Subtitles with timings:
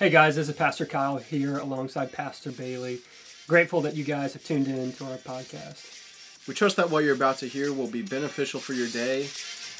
[0.00, 3.00] Hey guys, this is Pastor Kyle here alongside Pastor Bailey.
[3.46, 6.48] Grateful that you guys have tuned in to our podcast.
[6.48, 9.28] We trust that what you're about to hear will be beneficial for your day,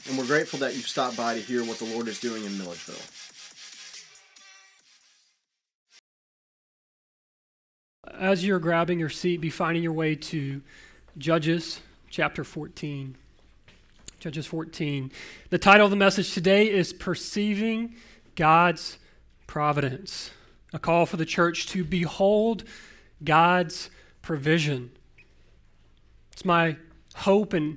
[0.07, 2.59] and we're grateful that you've stopped by to hear what the Lord is doing in
[2.59, 3.01] Milledgeville.
[8.13, 10.61] As you're grabbing your seat, be finding your way to
[11.17, 11.81] Judges
[12.11, 13.17] chapter 14.
[14.19, 15.13] Judges 14.
[15.49, 17.95] The title of the message today is Perceiving
[18.37, 18.99] God's
[19.51, 20.31] providence,
[20.73, 22.63] a call for the church to behold
[23.25, 23.91] God's
[24.23, 24.93] provision.
[26.31, 26.77] It's my
[27.17, 27.77] hope and,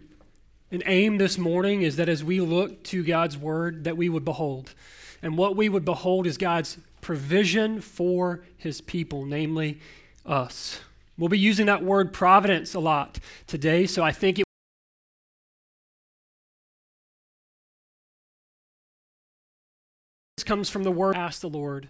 [0.72, 4.24] and aim this morning is that as we look to God's word, that we would
[4.24, 4.76] behold.
[5.24, 9.80] And what we would behold is God's provision for his people, namely
[10.28, 10.80] us.
[11.18, 14.46] We'll be using that word providence a lot today, so I think it
[20.44, 21.90] comes from the word ask the Lord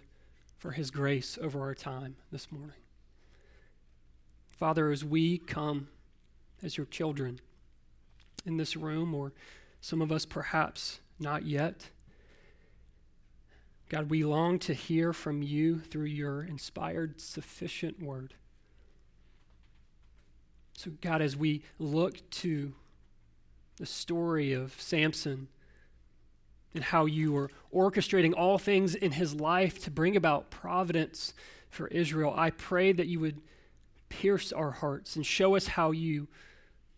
[0.58, 2.76] for his grace over our time this morning.
[4.50, 5.88] Father, as we come
[6.62, 7.40] as your children
[8.46, 9.32] in this room, or
[9.80, 11.90] some of us perhaps not yet,
[13.88, 18.34] God, we long to hear from you through your inspired, sufficient word.
[20.76, 22.72] So, God, as we look to
[23.76, 25.48] the story of Samson,
[26.74, 31.32] and how you were orchestrating all things in his life to bring about providence
[31.70, 32.32] for Israel.
[32.36, 33.40] I pray that you would
[34.08, 36.28] pierce our hearts and show us how you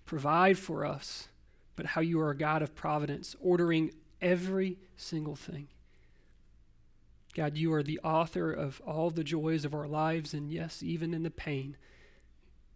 [0.05, 1.29] provide for us,
[1.77, 5.69] but how you are a God of providence, ordering every single thing.
[7.35, 11.13] God, you are the author of all the joys of our lives, and yes, even
[11.13, 11.77] in the pain,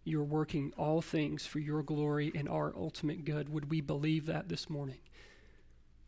[0.03, 3.49] you are working all things for your glory and our ultimate good.
[3.49, 4.99] Would we believe that this morning?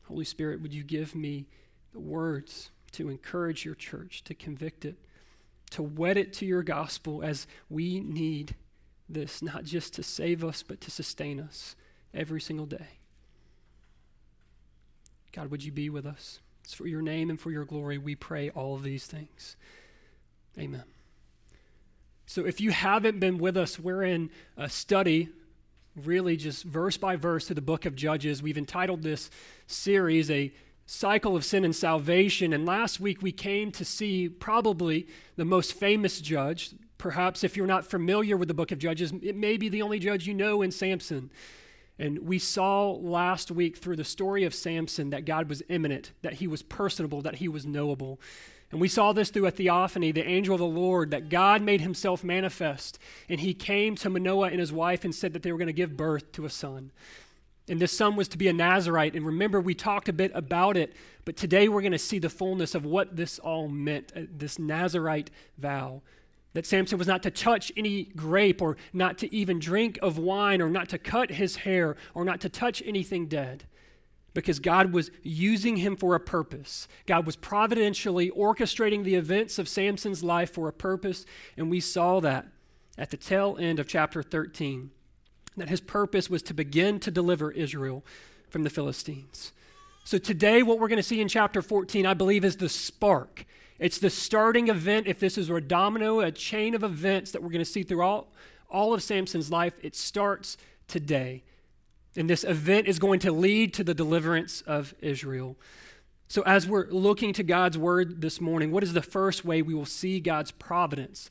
[0.04, 1.48] Holy Spirit, would you give me
[1.94, 4.98] the words to encourage your church, to convict it,
[5.72, 8.56] to wed it to your gospel as we need
[9.10, 11.76] this, not just to save us, but to sustain us
[12.14, 13.00] every single day.
[15.32, 16.40] God, would you be with us?
[16.64, 19.56] It's for your name and for your glory we pray all of these things.
[20.58, 20.84] Amen.
[22.26, 25.30] So if you haven't been with us, we're in a study
[25.96, 28.42] really just verse by verse to the book of Judges.
[28.42, 29.30] We've entitled this
[29.68, 30.52] series A
[30.86, 32.54] Cycle of Sin and Salvation.
[32.54, 36.72] And last week we came to see probably the most famous judge.
[36.98, 40.00] Perhaps if you're not familiar with the book of Judges, it may be the only
[40.00, 41.32] judge you know in Samson.
[42.00, 46.34] And we saw last week through the story of Samson that God was immanent, that
[46.34, 48.20] he was personable, that he was knowable.
[48.74, 51.82] And we saw this through a theophany, the angel of the Lord, that God made
[51.82, 52.98] himself manifest.
[53.30, 55.74] And he came to Manoah and his wife and said that they were going to
[55.74, 56.92] give birth to a son.
[57.68, 59.14] And this son was to be a Nazarite.
[59.16, 62.32] And remember, we talked a bit about it, but today we're going to see the
[62.32, 65.30] fullness of what this all meant uh, this Nazarite
[65.60, 66.02] vow.
[66.54, 70.64] That Samson was not to touch any grape, or not to even drink of wine,
[70.64, 73.66] or not to cut his hair, or not to touch anything dead
[74.34, 76.88] because God was using him for a purpose.
[77.06, 82.20] God was providentially orchestrating the events of Samson's life for a purpose, and we saw
[82.22, 82.48] that
[82.98, 84.92] at the tail end of chapter 13
[85.58, 88.04] that his purpose was to begin to deliver Israel
[88.50, 89.52] from the Philistines.
[90.04, 93.46] So today what we're going to see in chapter 14 I believe is the spark.
[93.80, 97.50] It's the starting event if this is a domino, a chain of events that we're
[97.50, 98.28] going to see throughout
[98.70, 99.74] all of Samson's life.
[99.82, 100.58] It starts
[100.88, 101.44] today.
[102.16, 105.58] And this event is going to lead to the deliverance of Israel.
[106.28, 109.74] So, as we're looking to God's word this morning, what is the first way we
[109.74, 111.30] will see God's providence?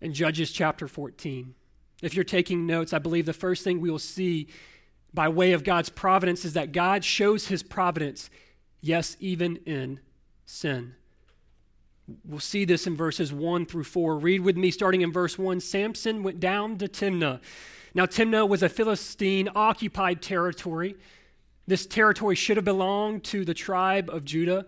[0.00, 1.54] In Judges chapter 14.
[2.02, 4.48] If you're taking notes, I believe the first thing we will see
[5.14, 8.28] by way of God's providence is that God shows his providence,
[8.82, 10.00] yes, even in
[10.44, 10.94] sin.
[12.24, 14.18] We'll see this in verses 1 through 4.
[14.18, 15.60] Read with me starting in verse 1.
[15.60, 17.40] Samson went down to Timnah
[17.96, 20.96] now, Timnah was a Philistine occupied territory.
[21.66, 24.66] This territory should have belonged to the tribe of Judah,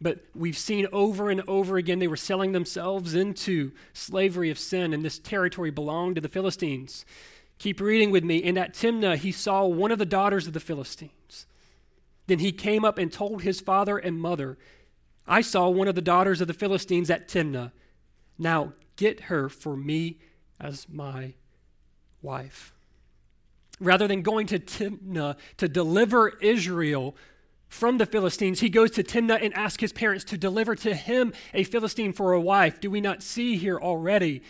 [0.00, 4.92] but we've seen over and over again they were selling themselves into slavery of sin,
[4.92, 7.04] and this territory belonged to the Philistines.
[7.58, 8.42] Keep reading with me.
[8.42, 11.46] And at Timnah, he saw one of the daughters of the Philistines.
[12.26, 14.58] Then he came up and told his father and mother,
[15.28, 17.70] I saw one of the daughters of the Philistines at Timnah.
[18.36, 20.18] Now get her for me
[20.58, 21.34] as my
[22.24, 22.72] wife.
[23.80, 27.16] Rather than going to Timnah to deliver Israel
[27.68, 31.32] from the Philistines, he goes to Timnah and asks his parents to deliver to him
[31.52, 32.80] a Philistine for a wife.
[32.80, 34.42] Do we not see here already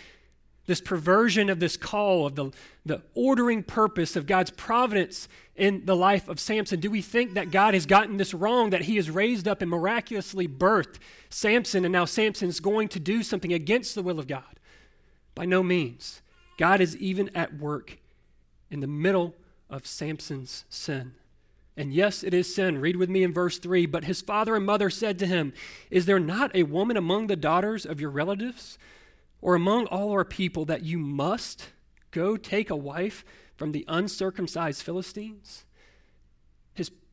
[0.66, 2.50] this perversion of this call, of the,
[2.86, 6.80] the ordering purpose of God's providence in the life of Samson?
[6.80, 9.70] Do we think that God has gotten this wrong, that he has raised up and
[9.70, 10.96] miraculously birthed
[11.28, 14.60] Samson, and now Samson is going to do something against the will of God?
[15.34, 16.22] By no means.
[16.56, 17.98] God is even at work
[18.70, 19.34] in the middle
[19.70, 21.14] of Samson's sin.
[21.76, 22.80] And yes, it is sin.
[22.80, 23.86] Read with me in verse 3.
[23.86, 25.52] But his father and mother said to him,
[25.90, 28.78] Is there not a woman among the daughters of your relatives
[29.40, 31.70] or among all our people that you must
[32.12, 33.24] go take a wife
[33.56, 35.64] from the uncircumcised Philistines?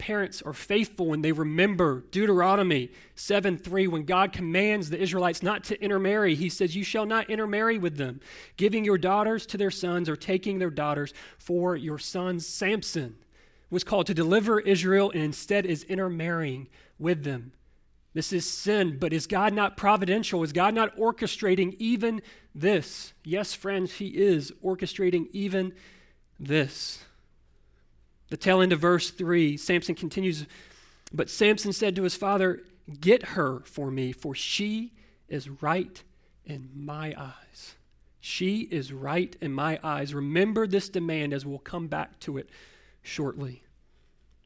[0.01, 5.63] Parents are faithful when they remember Deuteronomy 7 3 when God commands the Israelites not
[5.65, 6.33] to intermarry.
[6.33, 8.19] He says, You shall not intermarry with them,
[8.57, 12.47] giving your daughters to their sons or taking their daughters for your sons.
[12.47, 13.17] Samson
[13.69, 17.51] was called to deliver Israel and instead is intermarrying with them.
[18.15, 20.41] This is sin, but is God not providential?
[20.41, 22.23] Is God not orchestrating even
[22.55, 23.13] this?
[23.23, 25.73] Yes, friends, He is orchestrating even
[26.39, 27.05] this.
[28.31, 30.45] The tail end of verse 3, Samson continues,
[31.13, 32.63] But Samson said to his father,
[32.99, 34.93] Get her for me, for she
[35.27, 36.01] is right
[36.45, 37.75] in my eyes.
[38.21, 40.13] She is right in my eyes.
[40.13, 42.49] Remember this demand as we'll come back to it
[43.01, 43.63] shortly.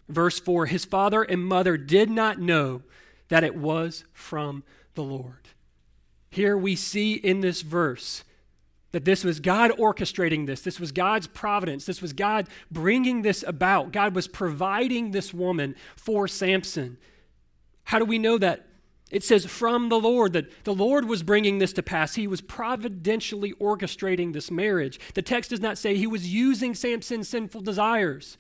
[0.10, 2.82] Verse 4 His father and mother did not know
[3.28, 4.64] that it was from
[4.96, 5.50] the Lord.
[6.32, 8.24] Here we see in this verse
[8.96, 10.62] that this was God orchestrating this.
[10.62, 11.84] This was God's providence.
[11.84, 13.92] This was God bringing this about.
[13.92, 16.98] God was providing this woman for Samson.
[17.84, 18.66] How do we know that?
[19.12, 22.16] It says from the Lord that the Lord was bringing this to pass.
[22.16, 24.98] He was providentially orchestrating this marriage.
[25.14, 28.38] The text does not say he was using Samson's sinful desires.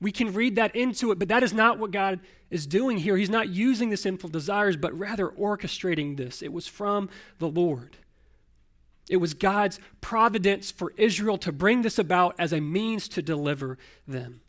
[0.00, 2.20] We can read that into it, but that is not what God
[2.50, 3.18] is doing here.
[3.18, 6.40] He's not using the sinful desires, but rather orchestrating this.
[6.40, 7.98] It was from the Lord.
[9.08, 13.78] It was God's providence for Israel to bring this about as a means to deliver
[14.08, 14.40] them.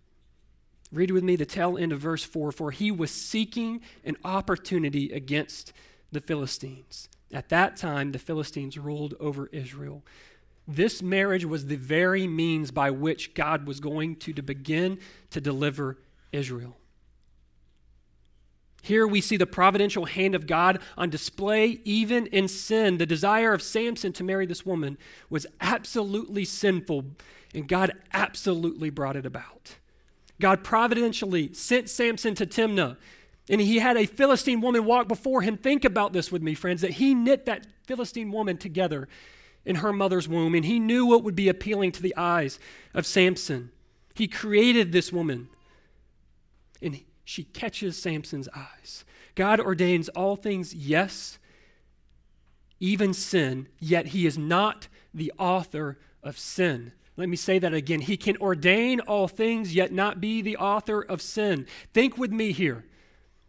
[0.91, 5.11] Read with me the tail end of verse 4 For he was seeking an opportunity
[5.11, 5.73] against
[6.11, 7.09] the Philistines.
[7.33, 10.03] At that time, the Philistines ruled over Israel.
[10.67, 14.99] This marriage was the very means by which God was going to, to begin
[15.31, 15.97] to deliver
[16.31, 16.77] Israel.
[18.85, 22.99] Here we see the providential hand of God on display even in sin.
[22.99, 27.05] The desire of Samson to marry this woman was absolutely sinful,
[27.55, 29.77] and God absolutely brought it about.
[30.39, 32.97] God providentially sent Samson to Timnah,
[33.49, 35.57] and he had a Philistine woman walk before him.
[35.57, 39.07] Think about this with me, friends, that he knit that Philistine woman together
[39.65, 42.59] in her mother's womb, and he knew what would be appealing to the eyes
[42.93, 43.71] of Samson.
[44.13, 45.49] He created this woman,
[46.83, 49.03] and she catches Samson's eyes.
[49.33, 51.39] God ordains all things, yes,
[52.79, 56.93] even sin, yet he is not the author of sin.
[57.17, 58.01] Let me say that again.
[58.01, 61.65] He can ordain all things, yet not be the author of sin.
[61.93, 62.85] Think with me here.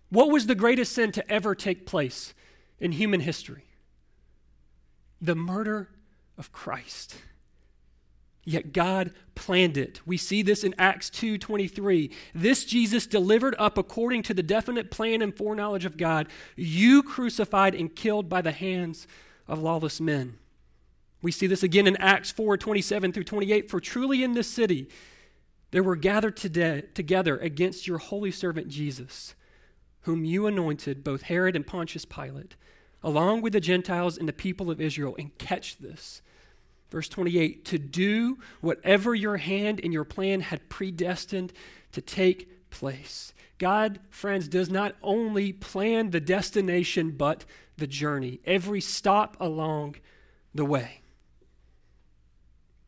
[0.09, 2.33] What was the greatest sin to ever take place
[2.79, 3.65] in human history?
[5.21, 5.91] The murder
[6.39, 7.17] of Christ.
[8.49, 10.01] Yet God planned it.
[10.07, 12.13] We see this in Acts 2:23.
[12.33, 17.75] This Jesus delivered up according to the definite plan and foreknowledge of God, you crucified
[17.75, 19.09] and killed by the hands
[19.49, 20.39] of lawless men.
[21.23, 23.69] We see this again in Acts 4:27 through 28.
[23.69, 24.89] For truly in this city
[25.73, 29.35] there were gathered today, together against your holy servant Jesus,
[30.03, 32.55] whom you anointed, both Herod and Pontius Pilate,
[33.03, 35.17] along with the Gentiles and the people of Israel.
[35.19, 36.23] And catch this
[36.97, 41.53] Verse 28 to do whatever your hand and your plan had predestined
[41.93, 43.35] to take place.
[43.59, 47.45] God, friends, does not only plan the destination, but
[47.77, 49.97] the journey, every stop along
[50.55, 51.03] the way.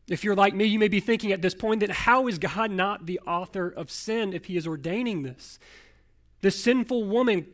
[0.07, 2.71] If you're like me, you may be thinking at this point that how is God
[2.71, 5.59] not the author of sin if he is ordaining this?
[6.41, 7.45] The sinful woman,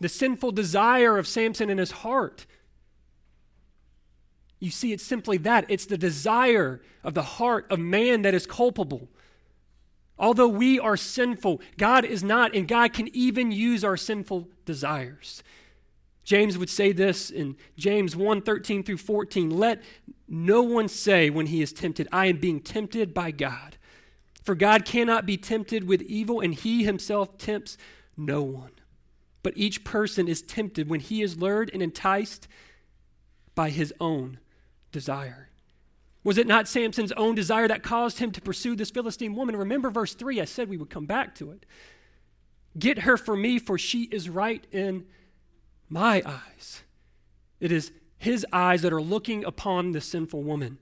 [0.00, 2.46] the sinful desire of Samson in his heart,
[4.60, 8.46] you see, it's simply that it's the desire of the heart of man that is
[8.46, 9.08] culpable.
[10.18, 15.42] Although we are sinful, God is not, and God can even use our sinful desires.
[16.24, 19.82] James would say this in James 1 13 through 14 Let
[20.28, 23.78] no one say when he is tempted, I am being tempted by God.
[24.44, 27.78] For God cannot be tempted with evil, and he himself tempts
[28.14, 28.72] no one.
[29.42, 32.46] But each person is tempted when he is lured and enticed
[33.54, 34.38] by his own
[34.92, 35.50] desire?
[36.22, 39.56] Was it not Samson's own desire that caused him to pursue this Philistine woman?
[39.56, 41.64] Remember verse 3, I said we would come back to it.
[42.78, 45.06] Get her for me, for she is right in
[45.88, 46.82] my eyes.
[47.58, 50.78] It is his eyes that are looking upon the sinful woman.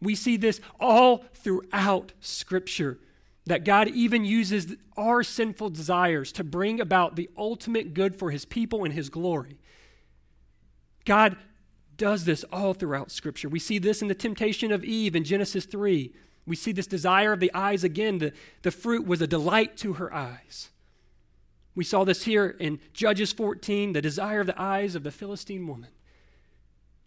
[0.00, 2.98] We see this all throughout Scripture
[3.46, 8.44] that God even uses our sinful desires to bring about the ultimate good for his
[8.44, 9.58] people and his glory.
[11.04, 11.36] God
[12.00, 13.50] does this all throughout Scripture.
[13.50, 16.10] We see this in the temptation of Eve in Genesis 3.
[16.46, 18.18] We see this desire of the eyes again.
[18.18, 20.70] The, the fruit was a delight to her eyes.
[21.74, 25.66] We saw this here in Judges 14, the desire of the eyes of the Philistine
[25.66, 25.90] woman.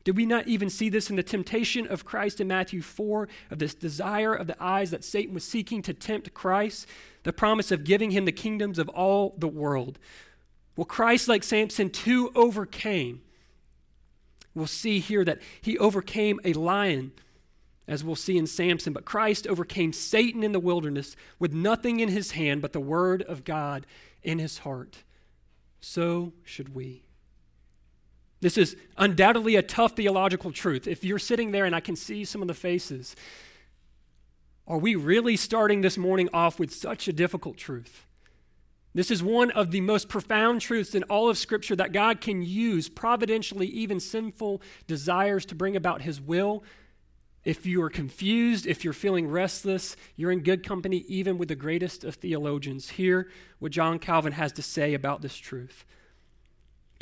[0.03, 3.57] Did we not even see this in the temptation of Christ in Matthew 4 of
[3.57, 6.85] this desire of the eyes that Satan was seeking to tempt Christ?
[7.23, 9.97] The promise of giving him the kingdoms of all the world.
[10.75, 13.21] Well, Christ, like Samson, too overcame.
[14.55, 17.11] We'll see here that he overcame a lion,
[17.87, 22.09] as we'll see in Samson, but Christ overcame Satan in the wilderness with nothing in
[22.09, 23.85] his hand but the word of God
[24.21, 25.03] in his heart.
[25.81, 27.03] So should we.
[28.41, 30.87] This is undoubtedly a tough theological truth.
[30.87, 33.15] If you're sitting there and I can see some of the faces,
[34.67, 38.05] are we really starting this morning off with such a difficult truth?
[38.93, 42.43] This is one of the most profound truths in all of Scripture that God can
[42.43, 46.63] use providentially, even sinful desires, to bring about His will.
[47.43, 51.55] If you are confused, if you're feeling restless, you're in good company, even with the
[51.55, 52.91] greatest of theologians.
[52.91, 55.85] Hear what John Calvin has to say about this truth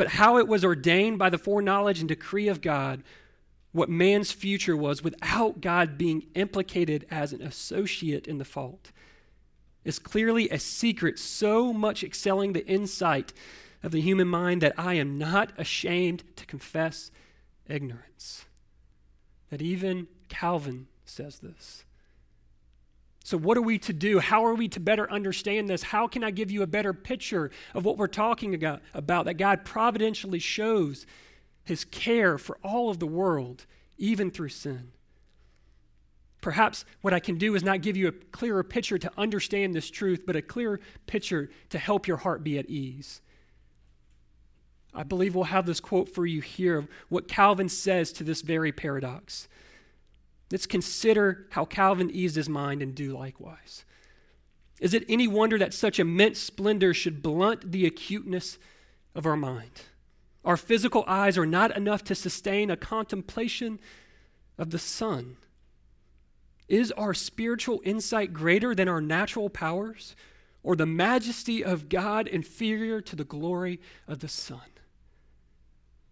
[0.01, 3.03] but how it was ordained by the foreknowledge and decree of God
[3.71, 8.91] what man's future was without God being implicated as an associate in the fault
[9.83, 13.33] is clearly a secret so much excelling the insight
[13.83, 17.11] of the human mind that I am not ashamed to confess
[17.67, 18.45] ignorance.
[19.49, 21.83] That even Calvin says this.
[23.23, 24.19] So, what are we to do?
[24.19, 25.83] How are we to better understand this?
[25.83, 28.81] How can I give you a better picture of what we're talking about?
[28.93, 31.05] that God providentially shows
[31.63, 33.65] his care for all of the world,
[33.97, 34.91] even through sin.
[36.41, 39.89] Perhaps what I can do is not give you a clearer picture to understand this
[39.89, 43.21] truth, but a clearer picture to help your heart be at ease.
[44.93, 48.41] I believe we'll have this quote for you here of what Calvin says to this
[48.41, 49.47] very paradox.
[50.51, 53.85] Let's consider how Calvin eased his mind and do likewise.
[54.81, 58.57] Is it any wonder that such immense splendor should blunt the acuteness
[59.15, 59.83] of our mind?
[60.43, 63.79] Our physical eyes are not enough to sustain a contemplation
[64.57, 65.37] of the sun.
[66.71, 70.15] Is our spiritual insight greater than our natural powers,
[70.63, 74.61] or the majesty of God inferior to the glory of the sun?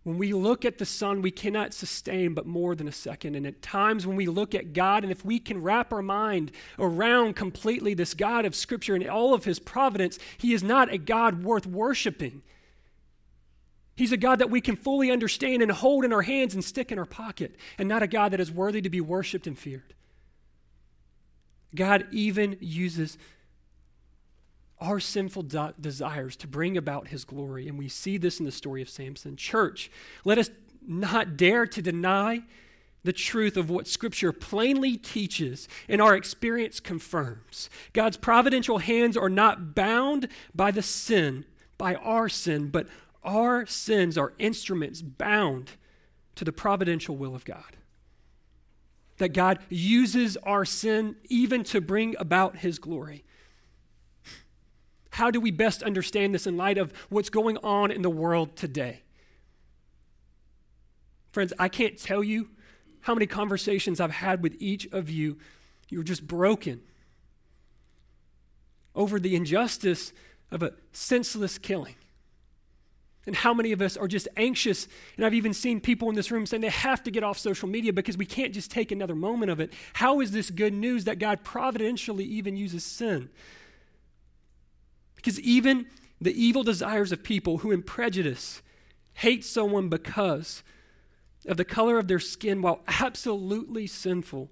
[0.04, 3.36] When we look at the sun, we cannot sustain but more than a second.
[3.36, 6.51] And at times when we look at God, and if we can wrap our mind
[6.78, 10.98] around completely this God of Scripture and all of His providence, He is not a
[10.98, 12.42] God worth worshiping.
[13.96, 16.92] He's a God that we can fully understand and hold in our hands and stick
[16.92, 19.94] in our pocket, and not a God that is worthy to be worshiped and feared.
[21.75, 23.17] God even uses
[24.79, 27.67] our sinful de- desires to bring about his glory.
[27.67, 29.35] And we see this in the story of Samson.
[29.35, 29.91] Church,
[30.23, 30.49] let us
[30.85, 32.43] not dare to deny
[33.03, 37.69] the truth of what Scripture plainly teaches and our experience confirms.
[37.93, 41.45] God's providential hands are not bound by the sin,
[41.77, 42.88] by our sin, but
[43.23, 45.71] our sins are instruments bound
[46.35, 47.77] to the providential will of God.
[49.19, 53.23] That God uses our sin even to bring about His glory.
[55.11, 58.55] How do we best understand this in light of what's going on in the world
[58.55, 59.03] today?
[61.31, 62.49] Friends, I can't tell you
[63.01, 65.38] how many conversations I've had with each of you.
[65.89, 66.81] You're just broken
[68.95, 70.13] over the injustice
[70.51, 71.95] of a senseless killing.
[73.25, 74.88] And how many of us are just anxious?
[75.15, 77.67] And I've even seen people in this room saying they have to get off social
[77.67, 79.73] media because we can't just take another moment of it.
[79.93, 83.29] How is this good news that God providentially even uses sin
[85.19, 85.85] because even
[86.21, 88.61] the evil desires of people who, in prejudice,
[89.15, 90.63] hate someone because
[91.45, 94.49] of the color of their skin, while absolutely sinful,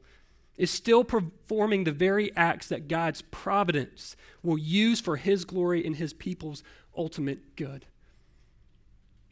[0.57, 5.95] is still performing the very acts that God's providence will use for His glory and
[5.95, 6.63] His people's
[6.97, 7.85] ultimate good.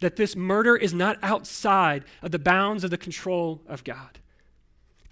[0.01, 4.19] That this murder is not outside of the bounds of the control of God.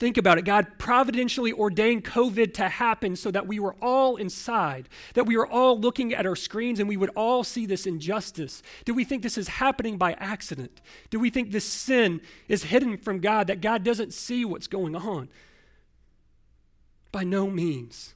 [0.03, 0.43] Think about it.
[0.43, 5.47] God providentially ordained COVID to happen so that we were all inside, that we were
[5.47, 8.61] all looking at our screens and we would all see this injustice.
[8.83, 10.81] Do we think this is happening by accident?
[11.09, 14.95] Do we think this sin is hidden from God, that God doesn't see what's going
[14.95, 15.29] on?
[17.13, 18.15] By no means.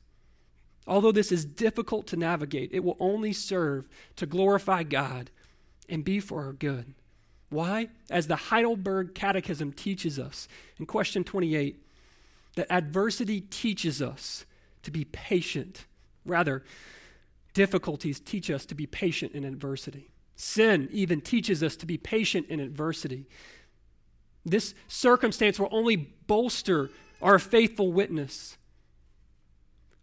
[0.87, 5.29] Although this is difficult to navigate, it will only serve to glorify God
[5.89, 6.93] and be for our good.
[7.49, 7.89] Why?
[8.09, 10.47] As the Heidelberg Catechism teaches us
[10.79, 11.81] in question 28,
[12.55, 14.45] that adversity teaches us
[14.83, 15.85] to be patient.
[16.25, 16.63] Rather,
[17.53, 20.09] difficulties teach us to be patient in adversity.
[20.35, 23.25] Sin even teaches us to be patient in adversity.
[24.45, 26.89] This circumstance will only bolster
[27.21, 28.57] our faithful witness.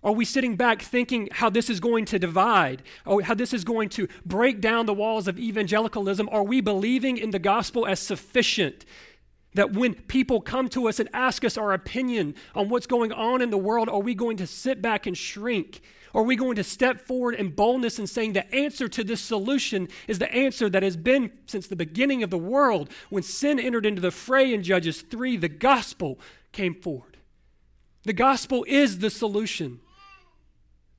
[0.05, 2.83] Are we sitting back thinking how this is going to divide?
[3.07, 6.29] Or how this is going to break down the walls of evangelicalism?
[6.31, 8.85] Are we believing in the gospel as sufficient?
[9.55, 13.41] That when people come to us and ask us our opinion on what's going on
[13.41, 15.81] in the world, are we going to sit back and shrink?
[16.15, 19.89] Are we going to step forward in boldness and saying the answer to this solution
[20.07, 22.91] is the answer that has been since the beginning of the world?
[23.09, 26.21] When sin entered into the fray in Judges 3, the gospel
[26.53, 27.17] came forward.
[28.05, 29.81] The gospel is the solution.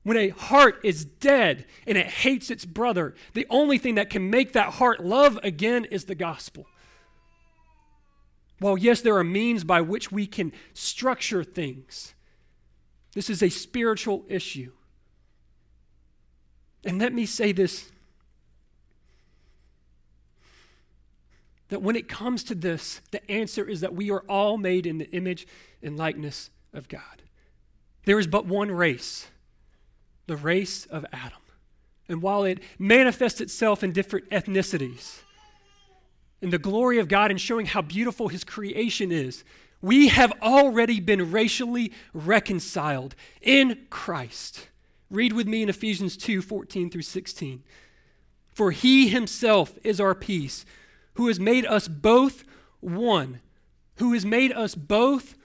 [0.06, 4.30] When a heart is dead and it hates its brother, the only thing that can
[4.30, 6.68] make that heart love again is the gospel.
[8.60, 12.14] While, yes, there are means by which we can structure things,
[13.14, 14.70] this is a spiritual issue.
[16.84, 17.90] And let me say this
[21.66, 24.98] that when it comes to this, the answer is that we are all made in
[24.98, 25.48] the image
[25.82, 27.24] and likeness of God.
[28.04, 29.26] There is but one race
[30.26, 31.38] the race of Adam.
[32.08, 35.20] And while it manifests itself in different ethnicities,
[36.40, 39.42] in the glory of God and showing how beautiful His creation is,
[39.80, 44.68] we have already been racially reconciled in Christ.
[45.10, 47.62] Read with me in Ephesians 2 14 through 16.
[48.52, 50.64] For He Himself is our peace,
[51.14, 52.44] who has made us both
[52.80, 53.40] one,
[53.96, 55.36] who has made us both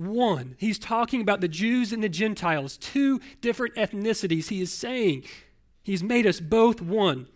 [0.00, 0.56] one.
[0.58, 4.48] He's talking about the Jews and the Gentiles, two different ethnicities.
[4.48, 5.24] He is saying
[5.82, 7.28] he's made us both one.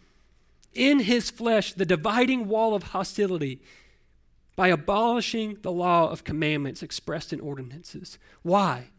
[0.73, 3.61] In his flesh, the dividing wall of hostility
[4.57, 8.19] by abolishing the law of commandments expressed in ordinances.
[8.43, 8.91] Why?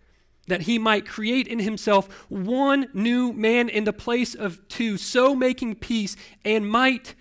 [0.48, 5.34] That he might create in himself one new man in the place of two, so
[5.34, 7.15] making peace, and might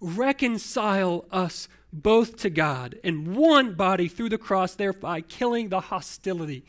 [0.00, 6.64] reconcile us both to God in one body through the cross, thereby killing the hostility.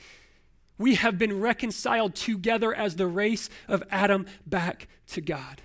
[0.77, 5.61] We have been reconciled together as the race of Adam back to God.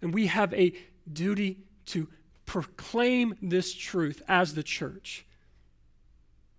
[0.00, 0.72] And we have a
[1.10, 2.08] duty to
[2.46, 5.26] proclaim this truth as the church.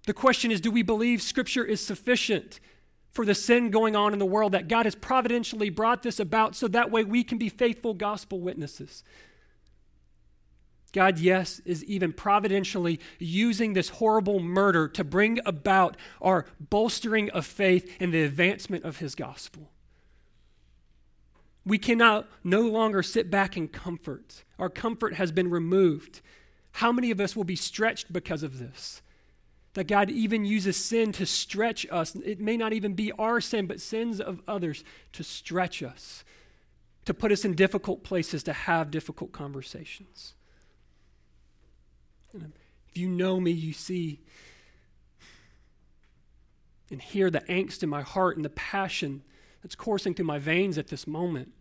[0.06, 2.60] The question is do we believe Scripture is sufficient
[3.12, 6.56] for the sin going on in the world, that God has providentially brought this about
[6.56, 9.04] so that way we can be faithful gospel witnesses?
[10.94, 17.48] God, yes, is even providentially using this horrible murder to bring about our bolstering of
[17.48, 19.72] faith and the advancement of his gospel.
[21.66, 24.44] We cannot no longer sit back in comfort.
[24.60, 26.22] Our comfort has been removed.
[26.74, 29.02] How many of us will be stretched because of this?
[29.74, 32.14] That God even uses sin to stretch us.
[32.16, 36.24] It may not even be our sin, but sins of others to stretch us,
[37.06, 40.36] to put us in difficult places, to have difficult conversations.
[42.94, 44.20] If you know me, you see
[46.92, 49.24] and hear the angst in my heart and the passion
[49.64, 51.52] that's coursing through my veins at this moment,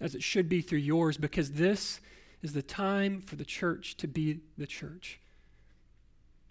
[0.00, 2.00] as it should be through yours, because this
[2.42, 5.20] is the time for the church to be the church.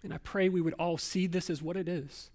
[0.02, 2.30] And I pray we would all see this as what it is.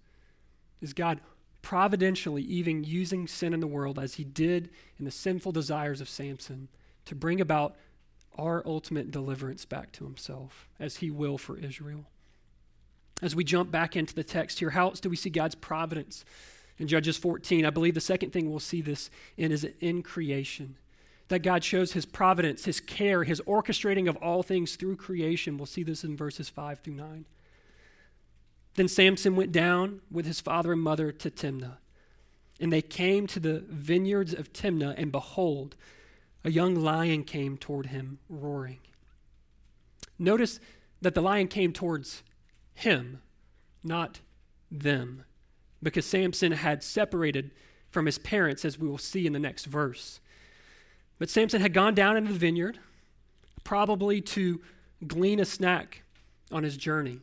[0.80, 1.20] Is God
[1.62, 6.08] providentially even using sin in the world as he did in the sinful desires of
[6.08, 6.68] Samson
[7.06, 7.74] to bring about
[8.36, 12.06] our ultimate deliverance back to himself, as he will for Israel.
[13.20, 16.24] As we jump back into the text here, how else do we see God's providence?
[16.78, 20.76] In Judges 14, I believe the second thing we'll see this in is in creation.
[21.28, 25.56] That God shows his providence, his care, his orchestrating of all things through creation.
[25.56, 27.24] We'll see this in verses 5 through 9.
[28.74, 31.76] Then Samson went down with his father and mother to Timnah.
[32.60, 35.76] And they came to the vineyards of Timnah, and behold,
[36.44, 38.80] a young lion came toward him, roaring.
[40.18, 40.60] Notice
[41.00, 42.22] that the lion came towards
[42.74, 43.22] him,
[43.82, 44.20] not
[44.70, 45.24] them,
[45.82, 47.50] because Samson had separated
[47.90, 50.20] from his parents, as we will see in the next verse.
[51.18, 52.78] But Samson had gone down into the vineyard,
[53.64, 54.60] probably to
[55.06, 56.02] glean a snack
[56.50, 57.20] on his journey.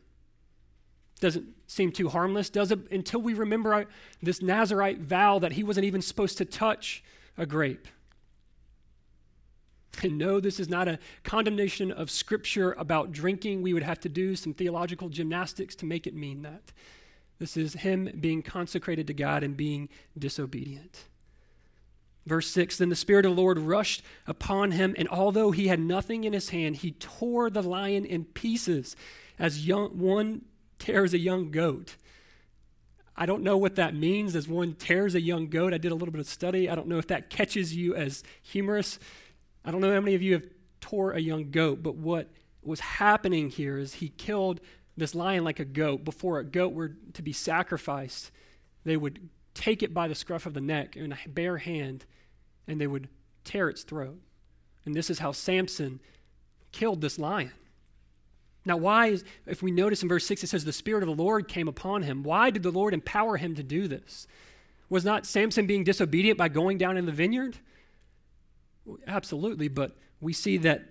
[1.20, 2.90] Doesn't seem too harmless, does it?
[2.90, 3.84] Until we remember uh,
[4.22, 7.04] this Nazarite vow that he wasn't even supposed to touch
[7.36, 7.86] a grape.
[10.02, 13.62] And no, this is not a condemnation of Scripture about drinking.
[13.62, 16.72] We would have to do some theological gymnastics to make it mean that.
[17.38, 21.04] This is him being consecrated to God and being disobedient.
[22.26, 25.80] Verse 6 Then the Spirit of the Lord rushed upon him, and although he had
[25.80, 28.94] nothing in his hand, he tore the lion in pieces
[29.38, 30.42] as young, one
[30.78, 31.96] tears a young goat.
[33.16, 35.74] I don't know what that means as one tears a young goat.
[35.74, 36.70] I did a little bit of study.
[36.70, 38.98] I don't know if that catches you as humorous.
[39.64, 40.46] I don't know how many of you have
[40.80, 42.28] tore a young goat, but what
[42.62, 44.60] was happening here is he killed
[44.96, 46.04] this lion like a goat.
[46.04, 48.30] Before a goat were to be sacrificed,
[48.84, 52.04] they would take it by the scruff of the neck in a bare hand
[52.66, 53.08] and they would
[53.44, 54.18] tear its throat.
[54.84, 56.00] And this is how Samson
[56.72, 57.52] killed this lion.
[58.64, 61.22] Now, why, is, if we notice in verse 6, it says, the Spirit of the
[61.22, 62.22] Lord came upon him.
[62.22, 64.26] Why did the Lord empower him to do this?
[64.90, 67.58] Was not Samson being disobedient by going down in the vineyard?
[69.06, 70.90] Absolutely, but we see that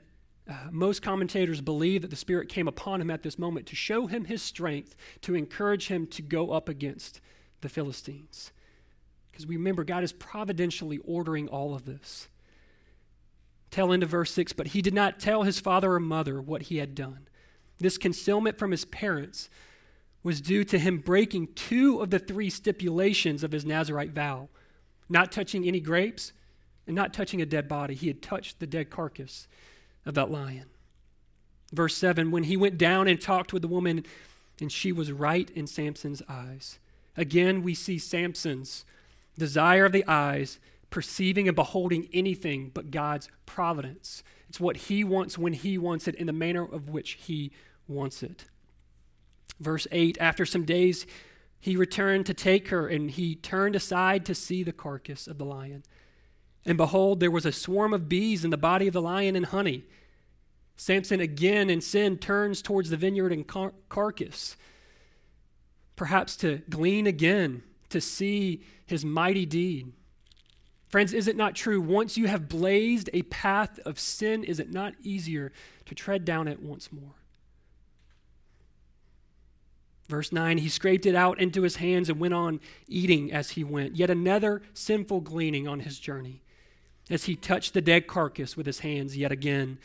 [0.49, 4.07] uh, most commentators believe that the Spirit came upon him at this moment to show
[4.07, 7.21] him his strength, to encourage him to go up against
[7.61, 8.51] the Philistines.
[9.31, 12.27] Because we remember, God is providentially ordering all of this.
[13.69, 16.77] Tell into verse 6 But he did not tell his father or mother what he
[16.77, 17.27] had done.
[17.77, 19.49] This concealment from his parents
[20.23, 24.49] was due to him breaking two of the three stipulations of his Nazarite vow
[25.07, 26.33] not touching any grapes
[26.89, 27.93] and not touching a dead body.
[27.93, 29.47] He had touched the dead carcass
[30.07, 30.65] of that lion.
[31.71, 34.03] Verse 7 When he went down and talked with the woman,
[34.59, 36.79] and she was right in Samson's eyes.
[37.15, 38.85] Again, we see Samson's
[39.37, 44.23] desire of the eyes, perceiving and beholding anything but God's providence.
[44.49, 47.51] It's what he wants when he wants it in the manner of which he
[47.87, 48.45] wants it.
[49.59, 51.05] Verse 8 After some days,
[51.59, 55.45] he returned to take her, and he turned aside to see the carcass of the
[55.45, 55.83] lion.
[56.69, 59.47] And behold, there was a swarm of bees in the body of the lion and
[59.47, 59.85] honey.
[60.77, 64.55] Samson again in sin turns towards the vineyard and car- carcass,
[65.95, 69.93] perhaps to glean again, to see his mighty deed.
[70.89, 71.81] Friends, is it not true?
[71.81, 75.51] Once you have blazed a path of sin, is it not easier
[75.87, 77.15] to tread down it once more?
[80.07, 83.63] Verse 9, he scraped it out into his hands and went on eating as he
[83.63, 83.95] went.
[83.95, 86.43] Yet another sinful gleaning on his journey
[87.09, 89.79] as he touched the dead carcass with his hands yet again.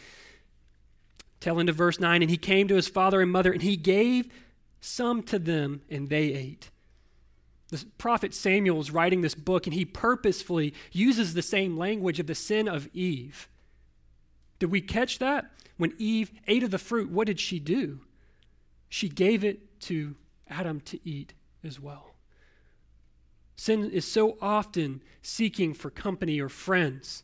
[1.41, 4.29] Tell into verse 9, and he came to his father and mother, and he gave
[4.81, 6.71] some to them, and they ate.
[7.69, 12.27] The prophet Samuel is writing this book, and he purposefully uses the same language of
[12.27, 13.49] the sin of Eve.
[14.59, 15.51] Did we catch that?
[15.77, 18.01] When Eve ate of the fruit, what did she do?
[18.89, 20.15] She gave it to
[20.49, 21.33] Adam to eat
[21.65, 22.14] as well.
[23.57, 27.23] Sin is so often seeking for company or friends.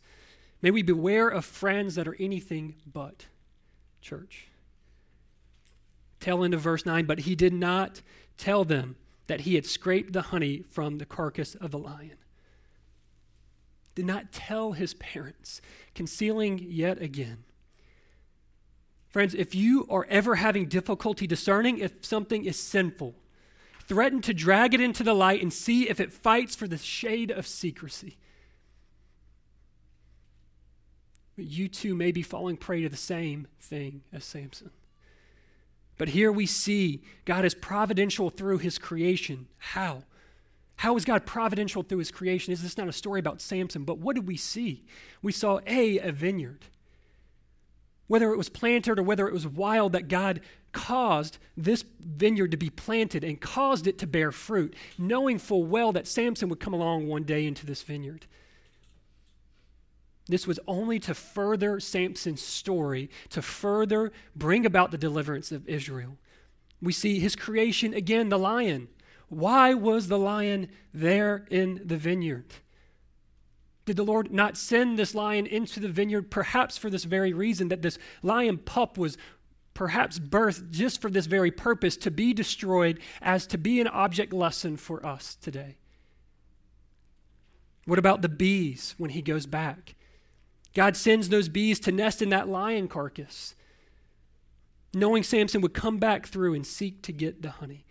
[0.62, 3.26] May we beware of friends that are anything but
[4.00, 4.48] church.
[6.20, 8.02] Tail end of verse 9, but he did not
[8.36, 12.16] tell them that he had scraped the honey from the carcass of the lion.
[13.94, 15.60] Did not tell his parents,
[15.94, 17.44] concealing yet again.
[19.08, 23.14] Friends, if you are ever having difficulty discerning if something is sinful,
[23.90, 27.28] threaten to drag it into the light and see if it fights for the shade
[27.32, 28.16] of secrecy.
[31.36, 34.70] You too may be falling prey to the same thing as Samson.
[35.98, 39.48] But here we see God is providential through his creation.
[39.58, 40.04] How?
[40.76, 42.52] How is God providential through his creation?
[42.52, 43.82] Is this not a story about Samson?
[43.82, 44.84] But what did we see?
[45.20, 46.66] We saw A, a vineyard
[48.10, 50.40] whether it was planted or whether it was wild, that God
[50.72, 55.92] caused this vineyard to be planted and caused it to bear fruit, knowing full well
[55.92, 58.26] that Samson would come along one day into this vineyard.
[60.26, 66.18] This was only to further Samson's story, to further bring about the deliverance of Israel.
[66.80, 68.88] We see his creation again, the lion.
[69.28, 72.54] Why was the lion there in the vineyard?
[73.86, 77.68] Did the Lord not send this lion into the vineyard perhaps for this very reason
[77.68, 79.18] that this lion pup was
[79.80, 84.30] perhaps birthed just for this very purpose to be destroyed as to be an object
[84.30, 85.78] lesson for us today?
[87.86, 89.94] What about the bees when he goes back?
[90.74, 93.54] God sends those bees to nest in that lion carcass,
[94.92, 97.86] knowing Samson would come back through and seek to get the honey.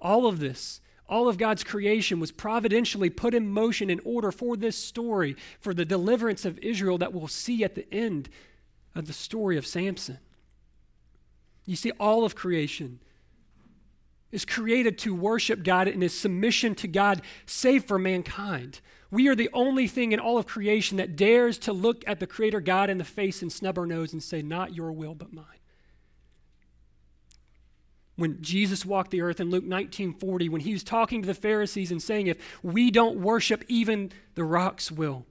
[0.00, 4.56] All of this all of God's creation was providentially put in motion in order for
[4.56, 8.28] this story, for the deliverance of Israel that we'll see at the end
[8.94, 10.20] of the story of Samson.
[11.64, 13.00] You see, all of creation
[14.32, 18.80] is created to worship God and is submission to God, save for mankind.
[19.10, 22.26] We are the only thing in all of creation that dares to look at the
[22.26, 25.32] Creator God in the face and snub our nose and say, Not your will, but
[25.32, 25.46] mine
[28.16, 31.90] when Jesus walked the earth in Luke 19:40 when he was talking to the Pharisees
[31.90, 35.26] and saying if we don't worship even the rocks will.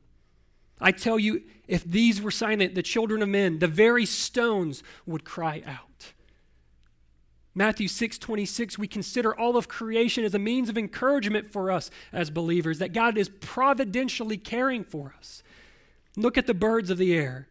[0.82, 5.24] I tell you, if these were silent, the children of men, the very stones would
[5.24, 6.14] cry out.
[7.56, 11.92] Matthew 6 26, we consider all of creation as a means of encouragement for us
[12.12, 15.44] as believers, that God is providentially caring for us.
[16.16, 17.48] Look at the birds of the air.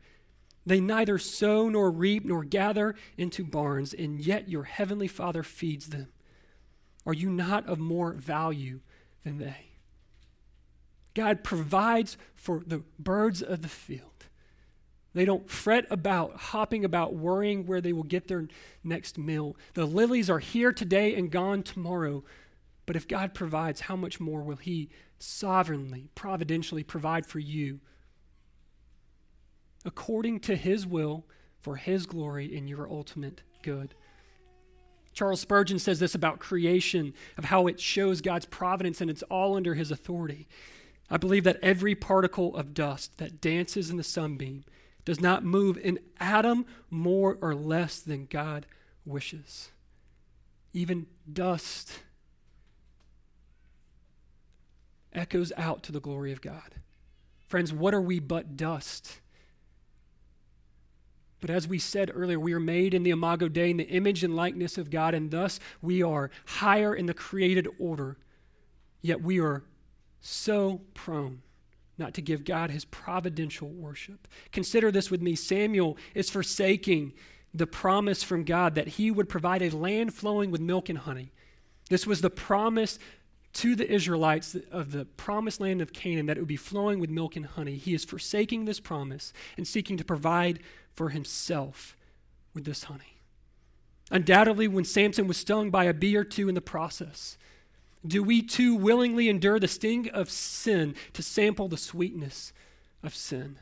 [0.64, 5.88] They neither sow nor reap nor gather into barns, and yet your heavenly Father feeds
[5.88, 6.08] them.
[7.04, 8.80] Are you not of more value
[9.24, 9.70] than they?
[11.14, 14.11] God provides for the birds of the field.
[15.14, 18.48] They don't fret about hopping about, worrying where they will get their
[18.82, 19.56] next meal.
[19.74, 22.24] The lilies are here today and gone tomorrow.
[22.86, 27.80] But if God provides, how much more will He sovereignly, providentially provide for you
[29.84, 31.26] according to His will
[31.60, 33.94] for His glory and your ultimate good?
[35.12, 39.56] Charles Spurgeon says this about creation, of how it shows God's providence and it's all
[39.56, 40.48] under His authority.
[41.10, 44.64] I believe that every particle of dust that dances in the sunbeam
[45.04, 48.66] does not move an atom more or less than God
[49.04, 49.70] wishes.
[50.72, 52.00] Even dust
[55.12, 56.76] echoes out to the glory of God.
[57.48, 59.20] Friends, what are we but dust?
[61.40, 64.22] But as we said earlier, we are made in the Imago Dei, in the image
[64.22, 68.16] and likeness of God, and thus we are higher in the created order,
[69.02, 69.64] yet we are
[70.20, 71.42] so prone
[71.98, 74.26] not to give God his providential worship.
[74.50, 75.34] Consider this with me.
[75.34, 77.12] Samuel is forsaking
[77.54, 81.32] the promise from God that he would provide a land flowing with milk and honey.
[81.90, 82.98] This was the promise
[83.54, 87.10] to the Israelites of the promised land of Canaan that it would be flowing with
[87.10, 87.76] milk and honey.
[87.76, 90.60] He is forsaking this promise and seeking to provide
[90.94, 91.96] for himself
[92.54, 93.20] with this honey.
[94.10, 97.36] Undoubtedly, when Samson was stung by a bee or two in the process,
[98.06, 102.52] do we too willingly endure the sting of sin to sample the sweetness
[103.02, 103.58] of sin?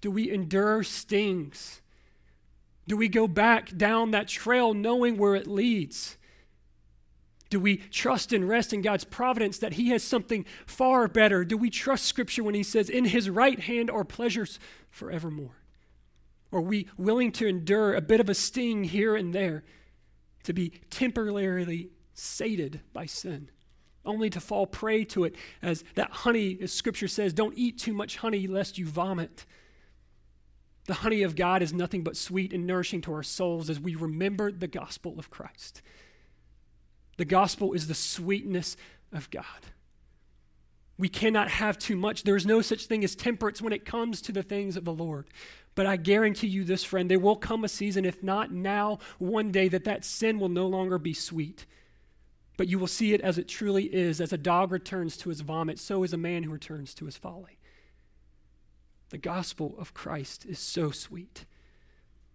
[0.00, 1.82] Do we endure stings?
[2.86, 6.16] Do we go back down that trail knowing where it leads?
[7.50, 11.44] Do we trust and rest in God's providence that He has something far better?
[11.44, 15.56] Do we trust Scripture when He says, In His right hand are pleasures forevermore?
[16.52, 19.64] Are we willing to endure a bit of a sting here and there
[20.44, 23.50] to be temporarily sated by sin,
[24.04, 27.92] only to fall prey to it as that honey, as Scripture says, don't eat too
[27.92, 29.44] much honey lest you vomit.
[30.86, 33.94] The honey of God is nothing but sweet and nourishing to our souls as we
[33.94, 35.82] remember the gospel of Christ.
[37.16, 38.76] The gospel is the sweetness
[39.12, 39.44] of God.
[40.98, 42.24] We cannot have too much.
[42.24, 44.92] There is no such thing as temperance when it comes to the things of the
[44.92, 45.28] Lord.
[45.74, 49.50] But I guarantee you this, friend, there will come a season, if not now, one
[49.50, 51.66] day, that that sin will no longer be sweet
[52.60, 54.20] but you will see it as it truly is.
[54.20, 57.16] As a dog returns to his vomit, so is a man who returns to his
[57.16, 57.58] folly.
[59.08, 61.46] The gospel of Christ is so sweet.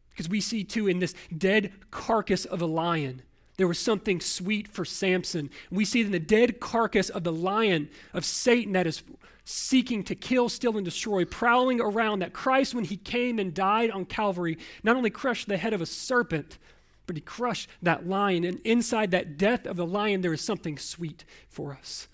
[0.09, 3.21] Because we see, too, in this dead carcass of a lion,
[3.57, 5.51] there was something sweet for Samson.
[5.69, 9.03] We see in the dead carcass of the lion of Satan that is
[9.43, 13.91] seeking to kill, steal, and destroy, prowling around, that Christ, when he came and died
[13.91, 16.57] on Calvary, not only crushed the head of a serpent,
[17.05, 18.43] but he crushed that lion.
[18.43, 22.07] And inside that death of the lion, there is something sweet for us.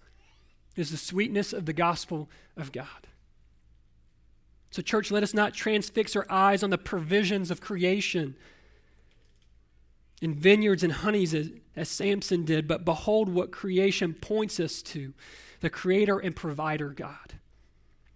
[0.76, 3.08] It is the sweetness of the gospel of God.
[4.72, 8.36] So, church, let us not transfix our eyes on the provisions of creation
[10.22, 15.14] in vineyards and honeys as, as Samson did, but behold what creation points us to
[15.60, 17.34] the creator and provider God.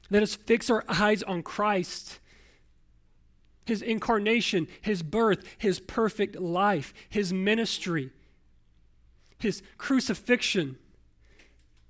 [0.09, 2.19] Let us fix our eyes on Christ
[3.65, 8.11] his incarnation, his birth, his perfect life, his ministry,
[9.39, 10.77] his crucifixion,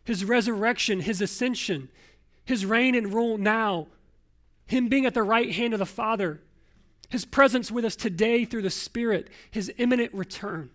[0.06, 1.90] his resurrection, his ascension,
[2.46, 3.88] his reign and rule now,
[4.68, 6.42] him being at the right hand of the Father,
[7.10, 10.70] his presence with us today through the Spirit, his imminent return.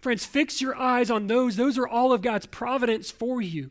[0.00, 1.56] Friends, fix your eyes on those.
[1.56, 3.70] Those are all of God's providence for you.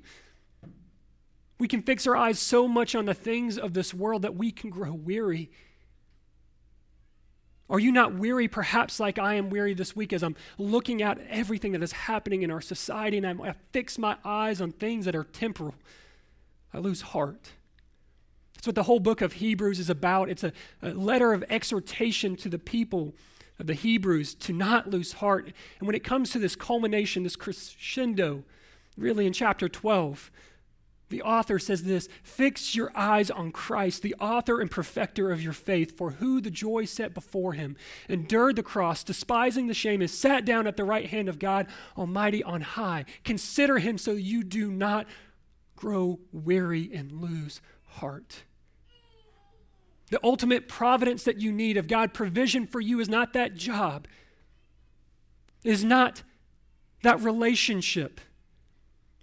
[1.58, 4.52] We can fix our eyes so much on the things of this world that we
[4.52, 5.50] can grow weary
[7.70, 11.20] are you not weary, perhaps like I am weary this week as I'm looking at
[11.30, 15.06] everything that is happening in our society and I'm, I fix my eyes on things
[15.06, 15.76] that are temporal?
[16.74, 17.52] I lose heart.
[18.56, 20.30] That's what the whole book of Hebrews is about.
[20.30, 23.14] It's a, a letter of exhortation to the people
[23.60, 25.52] of the Hebrews to not lose heart.
[25.80, 28.44] And when it comes to this culmination, this crescendo,
[28.98, 30.32] really in chapter 12,
[31.10, 35.54] the author says this Fix your eyes on Christ, the author and perfecter of your
[35.54, 37.78] faith, for who the joy set before him
[38.10, 41.68] endured the cross, despising the shame, and sat down at the right hand of God
[41.98, 43.06] Almighty on high.
[43.24, 45.08] Consider him so you do not
[45.76, 48.44] grow weary and lose heart.
[50.10, 54.08] The ultimate providence that you need of God provision for you is not that job,
[55.64, 56.24] is not
[57.04, 58.20] that relationship.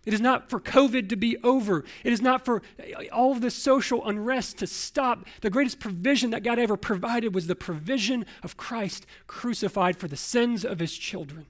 [0.06, 1.84] It is not for COVID to be over.
[2.02, 5.26] It is not for uh, all of this social unrest to stop.
[5.40, 10.16] The greatest provision that God ever provided was the provision of Christ crucified for the
[10.16, 11.46] sins of his children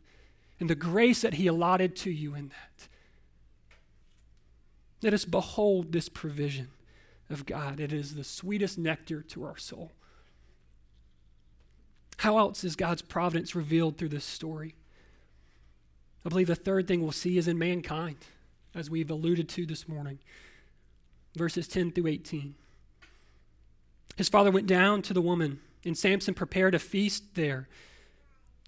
[0.60, 2.88] and the grace that he allotted to you in that.
[5.02, 6.68] Let us behold this provision
[7.28, 7.80] of God.
[7.80, 9.92] It is the sweetest nectar to our soul.
[12.18, 14.76] How else is God's providence revealed through this story?
[16.24, 18.16] I believe the third thing we'll see is in mankind,
[18.74, 20.18] as we've alluded to this morning.
[21.36, 22.54] Verses 10 through 18.
[24.16, 27.68] His father went down to the woman, and Samson prepared a feast there,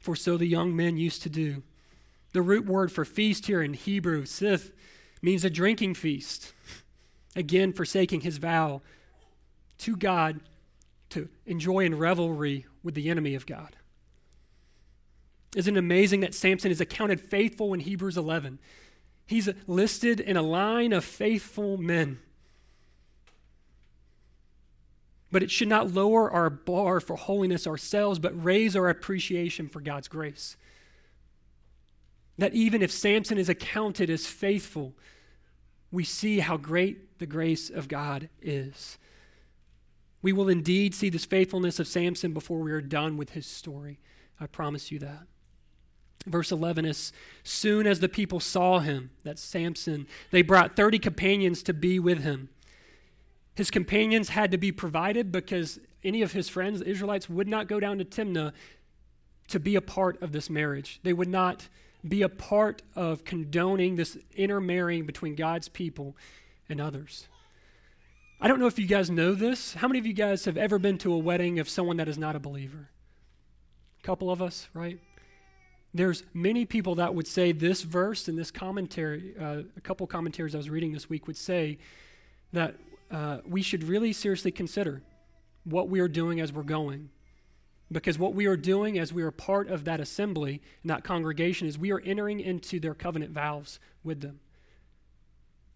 [0.01, 1.63] for so the young men used to do.
[2.33, 4.73] The root word for feast here in Hebrew, sith,
[5.23, 6.53] means a drinking feast.
[7.35, 8.83] Again, forsaking his vow
[9.79, 10.41] to God
[11.11, 13.77] to enjoy in revelry with the enemy of God.
[15.55, 18.59] Isn't it amazing that Samson is accounted faithful in Hebrews 11?
[19.27, 22.21] He's listed in a line of faithful men.
[25.33, 29.81] But it should not lower our bar for holiness ourselves, but raise our appreciation for
[29.81, 30.57] God's grace.
[32.39, 34.95] That even if Samson is accounted as faithful,
[35.91, 38.99] we see how great the grace of God is.
[40.23, 43.99] We will indeed see this faithfulness of Samson before we are done with his story.
[44.41, 45.27] I promise you that.
[46.27, 47.13] Verse 11 As
[47.43, 52.23] soon as the people saw him, that's Samson, they brought 30 companions to be with
[52.23, 52.49] him.
[53.55, 57.69] His companions had to be provided because any of his friends, the Israelites, would not
[57.69, 58.53] go down to Timnah
[59.49, 61.01] to be a part of this marriage.
[61.03, 61.69] They would not
[62.07, 66.17] be a part of condoning this intermarrying between God's people
[66.69, 67.29] and others.
[68.41, 69.75] I don't know if you guys know this.
[69.75, 72.19] How many of you guys have ever been to a wedding of someone that is
[72.19, 72.91] not a believer?
[73.99, 75.01] A couple of us, right?
[75.97, 80.55] There's many people that would say this verse and this commentary, uh, a couple commentaries
[80.55, 81.79] I was reading this week would say
[82.53, 82.75] that
[83.11, 85.01] uh, we should really seriously consider
[85.65, 87.09] what we are doing as we're going
[87.91, 91.67] because what we are doing as we are part of that assembly and that congregation
[91.67, 94.41] is we are entering into their covenant vows with them.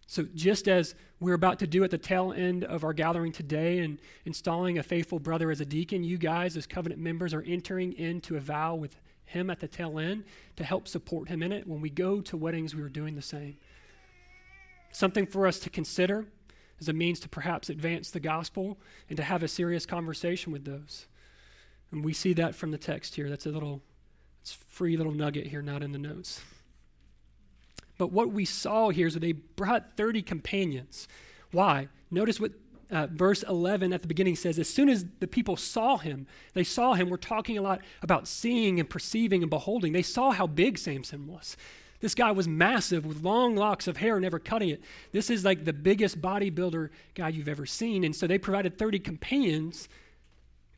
[0.06, 3.78] So, just as we're about to do at the tail end of our gathering today
[3.78, 7.94] and installing a faithful brother as a deacon, you guys, as covenant members, are entering
[7.94, 9.00] into a vow with
[9.30, 10.24] him at the tail end
[10.56, 11.66] to help support him in it.
[11.66, 13.56] When we go to weddings, we are doing the same.
[14.92, 16.26] Something for us to consider
[16.80, 20.64] as a means to perhaps advance the gospel and to have a serious conversation with
[20.64, 21.06] those.
[21.92, 23.28] And we see that from the text here.
[23.28, 23.82] That's a little
[24.40, 26.40] it's free little nugget here, not in the notes.
[27.98, 31.06] But what we saw here is that they brought 30 companions.
[31.52, 31.88] Why?
[32.10, 32.52] Notice what
[32.90, 36.64] uh, verse 11 at the beginning says as soon as the people saw him, they
[36.64, 37.08] saw him.
[37.10, 39.92] We're talking a lot about seeing and perceiving and beholding.
[39.92, 41.56] They saw how big Samson was.
[42.00, 44.82] This guy was massive with long locks of hair, never cutting it.
[45.12, 48.04] This is like the biggest bodybuilder guy you've ever seen.
[48.04, 49.88] And so they provided 30 companions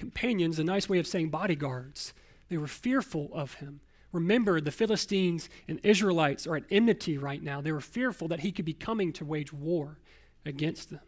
[0.02, 2.12] companions, a nice way of saying bodyguards.
[2.48, 3.80] They were fearful of him.
[4.10, 7.60] Remember, the Philistines and Israelites are at enmity right now.
[7.60, 9.98] They were fearful that he could be coming to wage war
[10.44, 11.00] against them.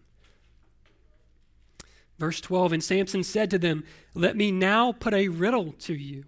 [2.18, 6.24] Verse 12 And Samson said to them, Let me now put a riddle to you.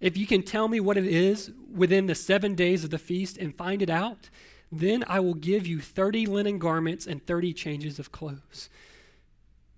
[0.00, 3.38] If you can tell me what it is within the seven days of the feast
[3.38, 4.28] and find it out,
[4.70, 8.68] then I will give you 30 linen garments and 30 changes of clothes.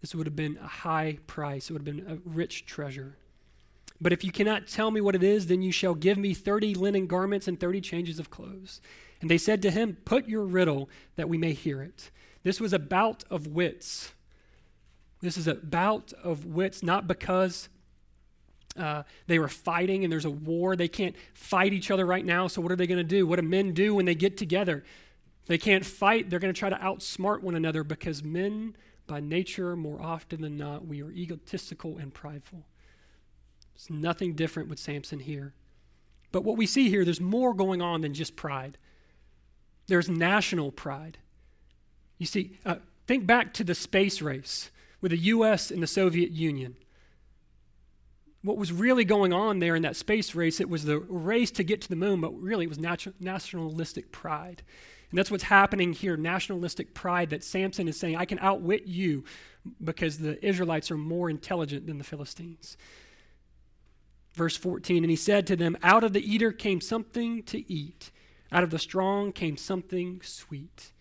[0.01, 3.16] This would have been a high price, it would have been a rich treasure.
[4.01, 6.75] But if you cannot tell me what it is, then you shall give me 30
[6.75, 8.81] linen garments and 30 changes of clothes.
[9.21, 12.11] And they said to him, Put your riddle that we may hear it.
[12.44, 14.12] This was a bout of wits.
[15.20, 17.68] This is a bout of wits, not because
[18.76, 20.76] uh, they were fighting and there's a war.
[20.76, 23.26] They can't fight each other right now, so what are they going to do?
[23.26, 24.85] What do men do when they get together?
[25.46, 26.31] They can't fight.
[26.31, 28.76] They're going to try to outsmart one another because men
[29.07, 32.66] by nature, more often than not, we are egotistical and prideful.
[33.74, 35.54] There's nothing different with Samson here.
[36.31, 38.76] But what we see here, there's more going on than just pride.
[39.87, 41.16] There's national pride.
[42.19, 44.71] You see, uh, think back to the space race
[45.01, 45.71] with the U.S.
[45.71, 46.77] and the Soviet Union.
[48.42, 51.65] What was really going on there in that space race, it was the race to
[51.65, 54.63] get to the moon, but really it was natu- nationalistic pride.
[55.11, 59.25] And that's what's happening here nationalistic pride that Samson is saying, I can outwit you
[59.83, 62.77] because the Israelites are more intelligent than the Philistines.
[64.35, 68.11] Verse 14, and he said to them, Out of the eater came something to eat,
[68.53, 70.92] out of the strong came something sweet.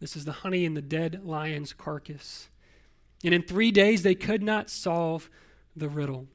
[0.00, 2.48] This is the honey in the dead lion's carcass.
[3.24, 5.28] And in three days they could not solve
[5.76, 6.26] the riddle.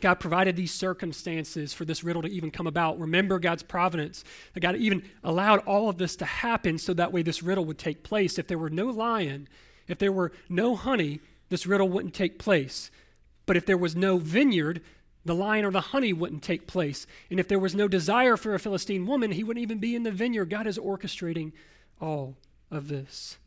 [0.00, 3.00] God provided these circumstances for this riddle to even come about.
[3.00, 4.24] Remember God's providence.
[4.52, 7.78] That God even allowed all of this to happen so that way this riddle would
[7.78, 8.38] take place.
[8.38, 9.48] If there were no lion,
[9.88, 12.90] if there were no honey, this riddle wouldn't take place.
[13.46, 14.82] But if there was no vineyard,
[15.24, 17.06] the lion or the honey wouldn't take place.
[17.30, 20.02] And if there was no desire for a Philistine woman, he wouldn't even be in
[20.02, 20.50] the vineyard.
[20.50, 21.52] God is orchestrating
[22.00, 22.36] all
[22.70, 23.38] of this.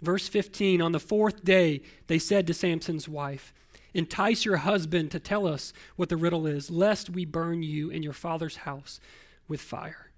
[0.00, 3.52] Verse 15 On the fourth day, they said to Samson's wife,
[3.94, 8.04] Entice your husband to tell us what the riddle is, lest we burn you and
[8.04, 9.00] your father's house
[9.48, 10.10] with fire.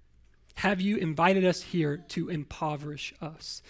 [0.55, 3.61] Have you invited us here to impoverish us?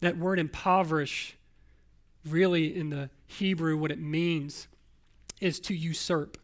[0.00, 1.36] That word impoverish,
[2.24, 4.68] really in the Hebrew, what it means
[5.40, 6.38] is to usurp.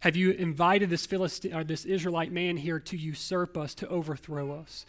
[0.00, 4.52] Have you invited this Philistine or this Israelite man here to usurp us, to overthrow
[4.52, 4.86] us?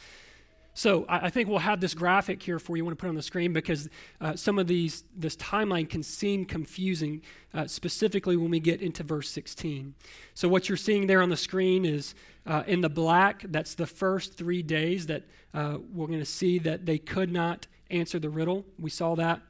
[0.74, 2.84] So I, I think we'll have this graphic here for you.
[2.84, 6.04] I want to put on the screen because uh, some of these this timeline can
[6.04, 7.22] seem confusing,
[7.54, 9.94] uh, specifically when we get into verse 16.
[10.34, 12.16] So what you're seeing there on the screen is
[12.46, 13.46] uh, in the black.
[13.48, 17.68] That's the first three days that uh, we're going to see that they could not
[17.90, 18.66] answer the riddle.
[18.80, 19.42] We saw that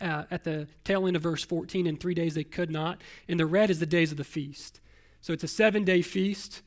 [0.00, 1.86] uh, at the tail end of verse 14.
[1.86, 3.02] In three days they could not.
[3.28, 4.80] And the red is the days of the feast.
[5.20, 6.62] So it's a seven day feast.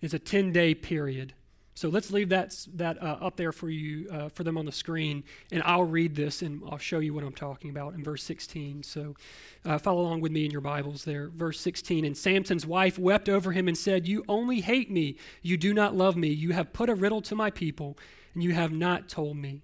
[0.00, 1.34] It's a 10 day period.
[1.82, 4.70] So let's leave that, that uh, up there for you, uh, for them on the
[4.70, 8.22] screen, and I'll read this and I'll show you what I'm talking about in verse
[8.22, 8.84] 16.
[8.84, 9.16] So
[9.64, 11.28] uh, follow along with me in your Bibles there.
[11.34, 15.16] Verse 16 And Samson's wife wept over him and said, You only hate me.
[15.42, 16.28] You do not love me.
[16.28, 17.98] You have put a riddle to my people,
[18.32, 19.62] and you have not told me.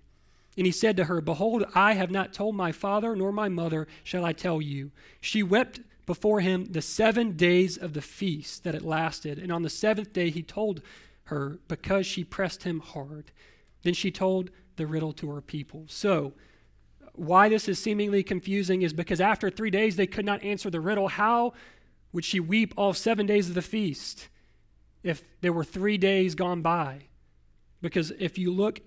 [0.56, 3.86] And he said to her, Behold, I have not told my father nor my mother,
[4.02, 4.90] shall I tell you.
[5.20, 9.38] She wept before him the seven days of the feast that it lasted.
[9.38, 10.80] And on the seventh day he told
[11.28, 13.30] her because she pressed him hard.
[13.82, 15.84] Then she told the riddle to her people.
[15.88, 16.34] So,
[17.14, 20.80] why this is seemingly confusing is because after three days they could not answer the
[20.80, 21.08] riddle.
[21.08, 21.52] How
[22.12, 24.28] would she weep all seven days of the feast
[25.02, 27.08] if there were three days gone by?
[27.82, 28.80] Because if you look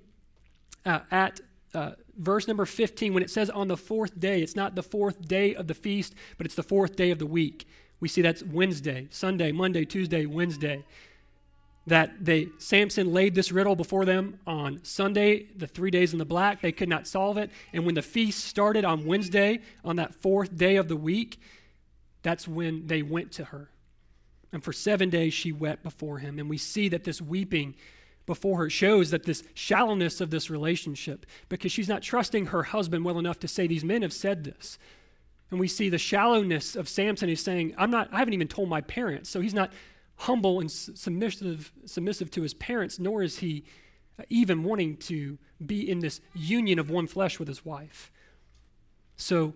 [0.86, 1.42] uh, at
[1.74, 5.28] uh, verse number 15, when it says on the fourth day, it's not the fourth
[5.28, 7.68] day of the feast, but it's the fourth day of the week.
[8.00, 10.86] We see that's Wednesday, Sunday, Monday, Tuesday, Wednesday
[11.88, 16.26] that they Samson laid this riddle before them on Sunday, the 3 days in the
[16.26, 20.14] black, they could not solve it, and when the feast started on Wednesday, on that
[20.14, 21.40] fourth day of the week,
[22.22, 23.70] that's when they went to her.
[24.54, 27.76] And for 7 days she wept before him, and we see that this weeping
[28.28, 33.04] before her shows that this shallowness of this relationship because she's not trusting her husband
[33.04, 34.78] well enough to say these men have said this.
[35.50, 37.28] And we see the shallowness of Samson.
[37.28, 39.30] He's saying, I'm not, I haven't even told my parents.
[39.30, 39.74] So he's not
[40.22, 43.64] humble and submissive, submissive to his parents, nor is he
[44.20, 48.12] uh, even wanting to be in this union of one flesh with his wife.
[49.18, 49.56] So,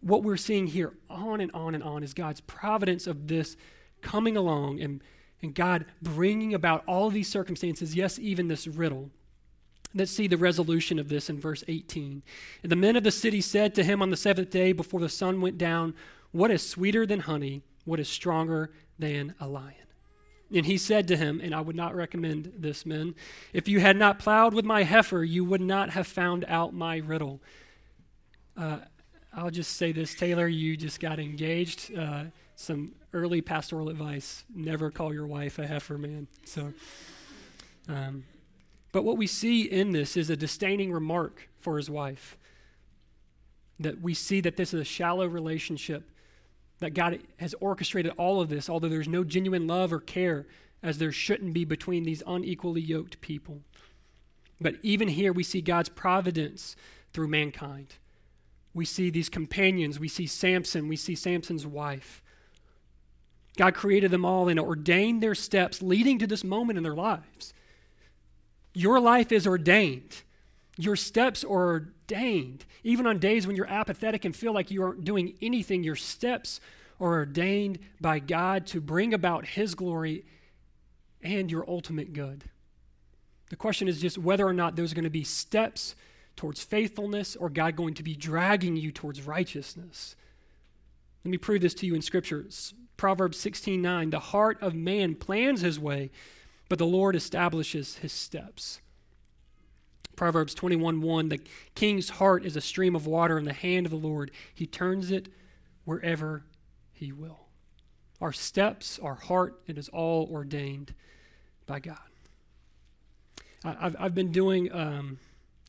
[0.00, 3.56] what we're seeing here on and on and on is God's providence of this
[4.00, 5.00] coming along and,
[5.40, 9.10] and God bringing about all these circumstances, yes, even this riddle.
[9.94, 12.24] Let's see the resolution of this in verse 18.
[12.64, 15.08] And the men of the city said to him on the seventh day before the
[15.08, 15.94] sun went down,
[16.32, 17.62] What is sweeter than honey?
[17.84, 19.81] What is stronger than a lion?
[20.54, 23.14] And he said to him, and I would not recommend this, men,
[23.52, 26.98] if you had not plowed with my heifer, you would not have found out my
[26.98, 27.40] riddle.
[28.56, 28.78] Uh,
[29.34, 31.96] I'll just say this, Taylor, you just got engaged.
[31.96, 32.24] Uh,
[32.54, 36.26] some early pastoral advice never call your wife a heifer, man.
[36.44, 36.74] So,
[37.88, 38.24] um,
[38.92, 42.36] but what we see in this is a disdaining remark for his wife.
[43.80, 46.10] That we see that this is a shallow relationship
[46.82, 50.46] that God has orchestrated all of this, although there's no genuine love or care,
[50.82, 53.62] as there shouldn't be between these unequally yoked people.
[54.60, 56.76] But even here, we see God's providence
[57.12, 57.94] through mankind.
[58.74, 59.98] We see these companions.
[59.98, 60.88] We see Samson.
[60.88, 62.22] We see Samson's wife.
[63.56, 67.52] God created them all and ordained their steps leading to this moment in their lives.
[68.74, 70.22] Your life is ordained.
[70.78, 72.64] Your steps are ordained.
[72.82, 76.60] Even on days when you're apathetic and feel like you aren't doing anything, your steps
[77.00, 80.24] are ordained by God to bring about His glory
[81.22, 82.44] and your ultimate good.
[83.50, 85.94] The question is just whether or not those are going to be steps
[86.36, 90.16] towards faithfulness or God going to be dragging you towards righteousness.
[91.24, 92.46] Let me prove this to you in Scripture.
[92.96, 96.10] Proverbs 16:9, the heart of man plans his way,
[96.68, 98.80] but the Lord establishes his steps.
[100.16, 101.40] Proverbs 21:1 The
[101.74, 104.30] king's heart is a stream of water in the hand of the Lord.
[104.54, 105.28] He turns it
[105.84, 106.44] wherever
[106.92, 107.40] he will.
[108.20, 110.94] Our steps, our heart, it is all ordained
[111.66, 111.98] by God.
[113.64, 115.18] I've, I've been doing um,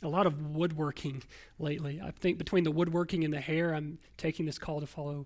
[0.02, 1.24] a lot of woodworking
[1.60, 2.02] lately.
[2.04, 5.26] I think between the woodworking and the hair, I'm taking this call to follow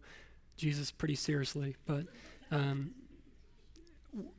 [0.56, 1.76] Jesus pretty seriously.
[1.86, 2.06] But
[2.52, 2.92] um,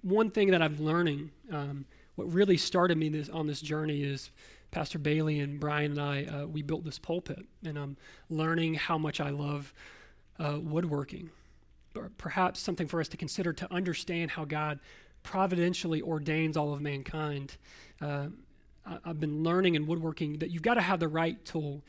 [0.03, 4.31] one thing that I'm learning, um, what really started me this, on this journey is
[4.71, 7.97] Pastor Bailey and Brian and I, uh, we built this pulpit, and I'm
[8.29, 9.73] learning how much I love
[10.39, 11.31] uh, woodworking.
[12.17, 14.79] perhaps something for us to consider to understand how God
[15.23, 17.57] providentially ordains all of mankind.
[18.01, 18.29] Uh,
[19.05, 21.83] I've been learning in woodworking that you've got to have the right tool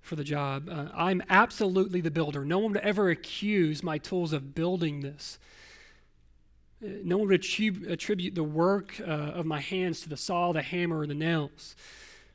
[0.00, 0.68] for the job.
[0.68, 2.44] Uh, I'm absolutely the builder.
[2.44, 5.38] No one would ever accuse my tools of building this.
[6.84, 7.44] Uh, no one would
[7.88, 11.74] attribute the work uh, of my hands to the saw, the hammer, or the nails.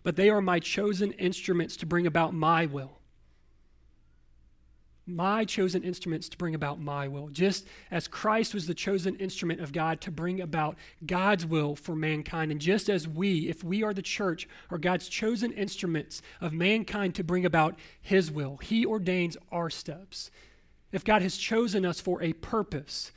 [0.03, 2.99] But they are my chosen instruments to bring about my will
[5.09, 9.59] my chosen instruments to bring about my will, just as Christ was the chosen instrument
[9.59, 12.51] of God to bring about God's will for mankind.
[12.51, 17.15] And just as we, if we are the church, are God's chosen instruments of mankind
[17.15, 20.31] to bring about his will, he ordains our steps.
[20.91, 23.11] If God has chosen us for a purpose,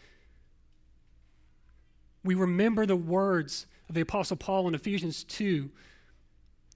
[2.24, 5.70] we remember the words of the Apostle Paul in Ephesians 2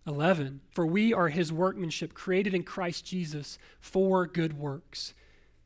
[0.07, 0.61] 11.
[0.71, 5.15] For we are his workmanship, created in Christ Jesus for good works.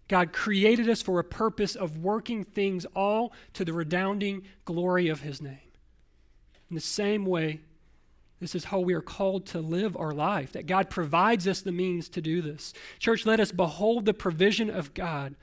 [0.09, 5.21] God created us for a purpose of working things all to the redounding glory of
[5.21, 5.59] his name.
[6.69, 7.61] In the same way,
[8.41, 11.73] this is how we are called to live our life, that God provides us the
[11.73, 12.73] means to do this.
[12.99, 15.35] Church, let us behold the provision of God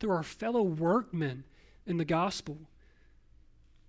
[0.00, 1.44] through our fellow workmen
[1.86, 2.58] in the gospel.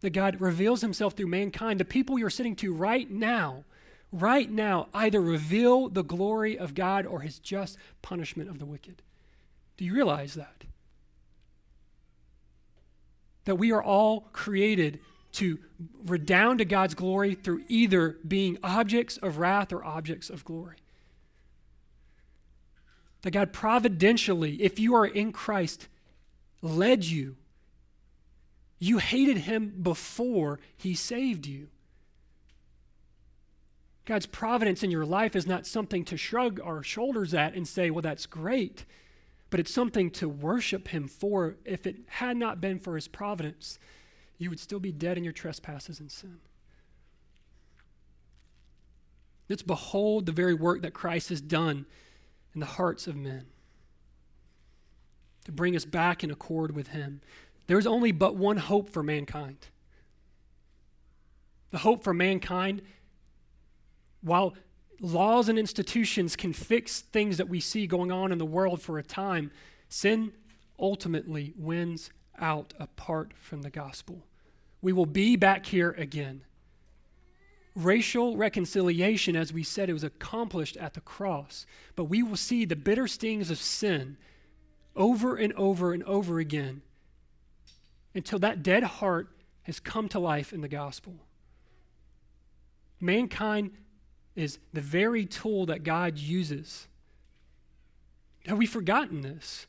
[0.01, 1.79] That God reveals himself through mankind.
[1.79, 3.63] The people you're sitting to right now
[4.11, 9.01] right now either reveal the glory of God or his just punishment of the wicked.
[9.77, 10.63] Do you realize that?
[13.45, 14.99] That we are all created
[15.33, 15.59] to
[16.05, 20.77] redound to God's glory through either being objects of wrath or objects of glory.
[23.21, 25.87] That God providentially, if you are in Christ,
[26.61, 27.35] led you.
[28.79, 31.67] You hated him before he saved you.
[34.07, 37.91] God's providence in your life is not something to shrug our shoulders at and say,
[37.91, 38.85] well, that's great,
[39.49, 41.57] but it's something to worship Him for.
[41.65, 43.77] If it had not been for His providence,
[44.37, 46.37] you would still be dead in your trespasses and sin.
[49.49, 51.85] Let's behold the very work that Christ has done
[52.53, 53.47] in the hearts of men
[55.43, 57.19] to bring us back in accord with Him.
[57.67, 59.67] There's only but one hope for mankind.
[61.71, 62.81] The hope for mankind
[64.27, 64.53] while
[64.99, 68.97] laws and institutions can fix things that we see going on in the world for
[68.97, 69.51] a time,
[69.89, 70.31] sin
[70.79, 74.25] ultimately wins out apart from the gospel.
[74.81, 76.41] We will be back here again.
[77.75, 81.65] Racial reconciliation, as we said, it was accomplished at the cross,
[81.95, 84.17] but we will see the bitter stings of sin
[84.95, 86.81] over and over and over again
[88.15, 89.29] until that dead heart
[89.63, 91.13] has come to life in the gospel.
[92.99, 93.71] Mankind
[94.37, 96.87] is the very tool that God uses.
[98.45, 99.65] Have we forgotten this?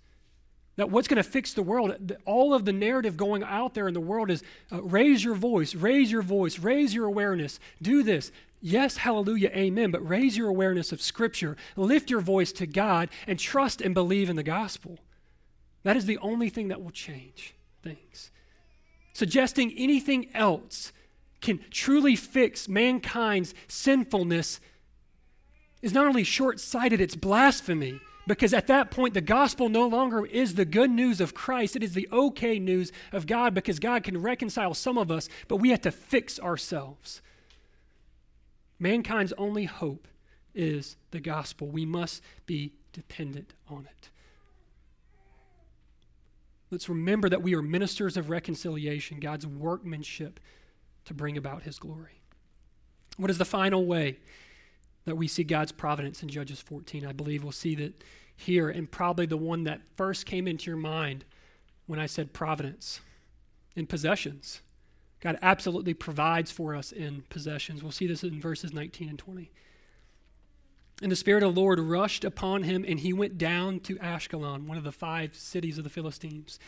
[0.76, 3.94] That what's going to fix the world, all of the narrative going out there in
[3.94, 8.30] the world is uh, raise your voice, raise your voice, raise your awareness, do this.
[8.60, 13.38] Yes, hallelujah, amen, but raise your awareness of Scripture, lift your voice to God, and
[13.38, 14.98] trust and believe in the gospel.
[15.82, 18.30] That is the only thing that will change things.
[19.14, 20.92] Suggesting anything else
[21.40, 24.60] can truly fix mankind's sinfulness
[25.82, 28.00] is not only short sighted, it's blasphemy.
[28.26, 31.76] Because at that point, the gospel no longer is the good news of Christ.
[31.76, 35.56] It is the okay news of God because God can reconcile some of us, but
[35.56, 37.22] we have to fix ourselves.
[38.78, 40.06] Mankind's only hope
[40.54, 41.68] is the gospel.
[41.68, 44.10] We must be dependent on it.
[46.70, 50.38] Let's remember that we are ministers of reconciliation, God's workmanship
[51.08, 52.20] to bring about his glory.
[53.16, 54.18] What is the final way
[55.06, 57.04] that we see God's providence in Judges 14?
[57.04, 58.04] I believe we'll see that
[58.36, 61.24] here, and probably the one that first came into your mind
[61.86, 63.00] when I said providence
[63.74, 64.60] in possessions.
[65.20, 67.82] God absolutely provides for us in possessions.
[67.82, 69.50] We'll see this in verses 19 and 20.
[71.02, 74.66] And the Spirit of the Lord rushed upon him, and he went down to Ashkelon,
[74.66, 76.58] one of the five cities of the Philistines,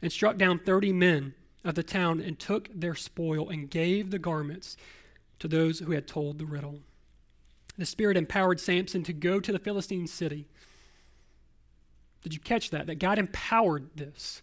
[0.00, 1.34] and struck down 30 men
[1.64, 4.76] of the town and took their spoil and gave the garments
[5.38, 6.80] to those who had told the riddle.
[7.76, 10.46] The Spirit empowered Samson to go to the Philistine city.
[12.22, 12.86] Did you catch that?
[12.86, 14.42] That God empowered this.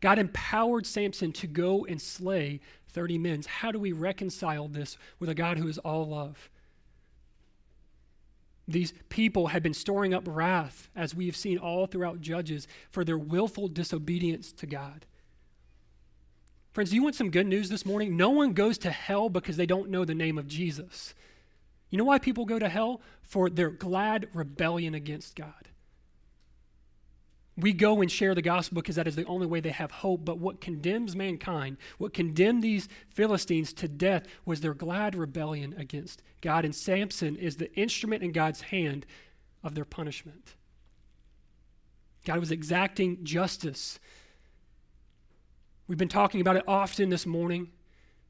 [0.00, 3.42] God empowered Samson to go and slay 30 men.
[3.46, 6.50] How do we reconcile this with a God who is all love?
[8.68, 13.02] These people had been storing up wrath, as we have seen all throughout Judges, for
[13.02, 15.06] their willful disobedience to God.
[16.72, 18.16] Friends, do you want some good news this morning?
[18.16, 21.14] No one goes to hell because they don't know the name of Jesus.
[21.90, 23.00] You know why people go to hell?
[23.22, 25.68] For their glad rebellion against God.
[27.56, 30.24] We go and share the gospel because that is the only way they have hope.
[30.24, 36.22] But what condemns mankind, what condemned these Philistines to death, was their glad rebellion against
[36.40, 36.64] God.
[36.64, 39.06] And Samson is the instrument in God's hand
[39.64, 40.54] of their punishment.
[42.24, 43.98] God was exacting justice.
[45.88, 47.70] We've been talking about it often this morning.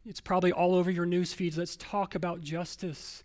[0.06, 1.58] It's probably all over your news feeds.
[1.58, 3.24] Let's talk about justice.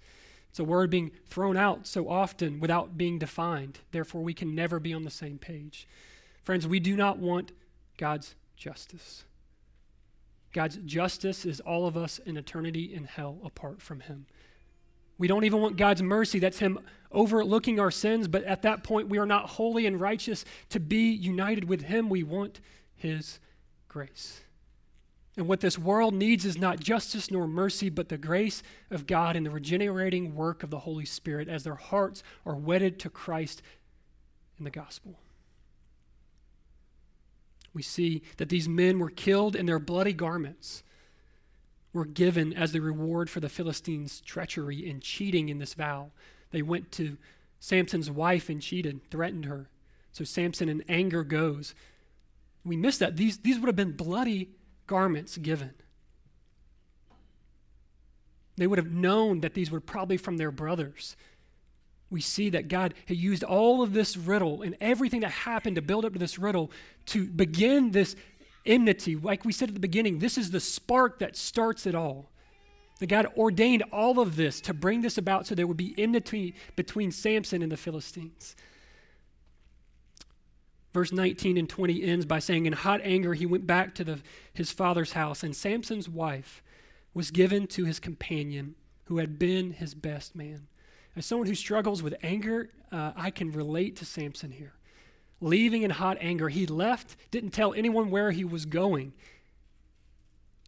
[0.50, 3.80] It's a word being thrown out so often without being defined.
[3.92, 5.88] Therefore, we can never be on the same page.
[6.44, 7.52] Friends, we do not want
[7.98, 9.24] God's justice.
[10.52, 14.26] God's justice is all of us in eternity in hell apart from Him.
[15.20, 16.40] We don't even want God's mercy.
[16.40, 16.80] That's Him
[17.12, 21.12] overlooking our sins, but at that point, we are not holy and righteous to be
[21.12, 22.10] united with Him.
[22.10, 22.62] We want
[22.96, 23.40] His
[23.94, 24.42] grace.
[25.38, 29.36] And what this world needs is not justice nor mercy, but the grace of God
[29.36, 33.62] and the regenerating work of the Holy Spirit as their hearts are wedded to Christ
[34.58, 35.20] in the gospel.
[37.72, 40.84] We see that these men were killed and their bloody garments
[41.94, 46.10] were given as the reward for the Philistines' treachery and cheating in this vow.
[46.50, 47.18] They went to
[47.60, 49.70] Samson's wife and cheated, threatened her.
[50.12, 51.76] So Samson in anger goes.
[52.66, 53.18] We miss that.
[53.18, 54.50] These, these would have been bloody
[54.88, 55.74] garments given.
[58.56, 61.16] They would have known that these were probably from their brothers.
[62.10, 65.82] We see that God had used all of this riddle and everything that happened to
[65.82, 66.70] build up to this riddle
[67.08, 68.16] to begin this
[68.66, 69.16] enmity.
[69.16, 72.30] Like we said at the beginning, this is the spark that starts it all.
[73.00, 76.54] That God ordained all of this to bring this about so there would be enmity
[76.76, 78.56] between Samson and the Philistines.
[80.94, 84.20] Verse 19 and 20 ends by saying, In hot anger, he went back to the,
[84.54, 86.62] his father's house, and Samson's wife
[87.14, 88.76] was given to his companion,
[89.06, 90.68] who had been his best man.
[91.16, 94.74] As someone who struggles with anger, uh, I can relate to Samson here.
[95.42, 99.14] Leaving in hot anger, he left, didn't tell anyone where he was going.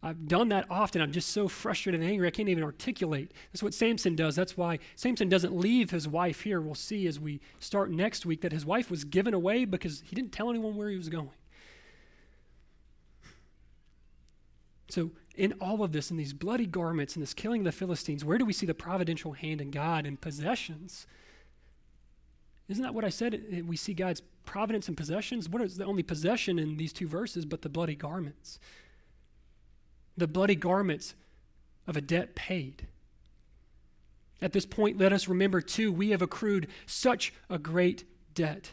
[0.06, 1.02] I've done that often.
[1.02, 3.32] I'm just so frustrated and angry, I can't even articulate.
[3.52, 4.36] That's what Samson does.
[4.36, 6.60] That's why Samson doesn't leave his wife here.
[6.60, 10.14] We'll see as we start next week that his wife was given away because he
[10.14, 11.30] didn't tell anyone where he was going.
[14.88, 18.24] So, in all of this, in these bloody garments, in this killing of the Philistines,
[18.24, 21.08] where do we see the providential hand in God and possessions?
[22.68, 23.34] Isn't that what I said?
[23.34, 25.48] Eh, we see God's providence and possessions.
[25.48, 28.60] What is the only possession in these two verses but the bloody garments?
[30.16, 31.14] The bloody garments
[31.86, 32.86] of a debt paid.
[34.42, 38.04] At this point, let us remember, too, we have accrued such a great
[38.34, 38.72] debt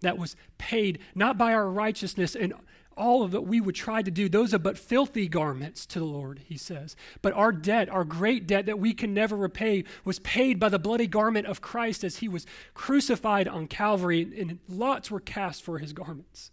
[0.00, 2.52] that was paid not by our righteousness and
[2.96, 4.28] all of what we would try to do.
[4.28, 6.96] Those are but filthy garments to the Lord, he says.
[7.22, 10.78] But our debt, our great debt that we can never repay, was paid by the
[10.78, 15.78] bloody garment of Christ as he was crucified on Calvary, and lots were cast for
[15.78, 16.50] his garments.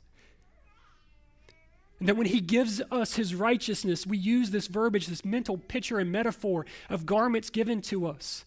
[2.00, 5.98] And that when he gives us his righteousness, we use this verbiage, this mental picture
[5.98, 8.46] and metaphor of garments given to us.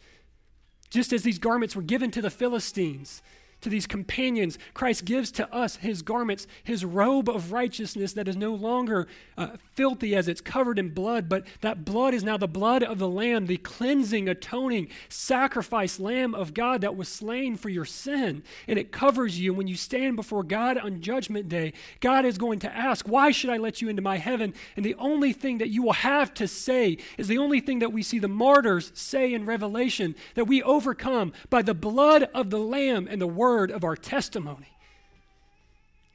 [0.89, 3.23] Just as these garments were given to the Philistines,
[3.61, 8.37] to these companions, Christ gives to us his garments, his robe of righteousness that is
[8.37, 9.07] no longer
[9.37, 12.99] uh, filthy as it's covered in blood, but that blood is now the blood of
[12.99, 18.43] the Lamb, the cleansing, atoning, sacrifice Lamb of God that was slain for your sin.
[18.67, 19.51] And it covers you.
[19.53, 23.31] And When you stand before God on Judgment Day, God is going to ask, Why
[23.31, 24.55] should I let you into my heaven?
[24.77, 27.93] And the only thing that you will have to say is the only thing that
[27.93, 32.59] we see the martyrs say in Revelation that we overcome by the blood of the
[32.59, 34.77] Lamb and the word word of our testimony.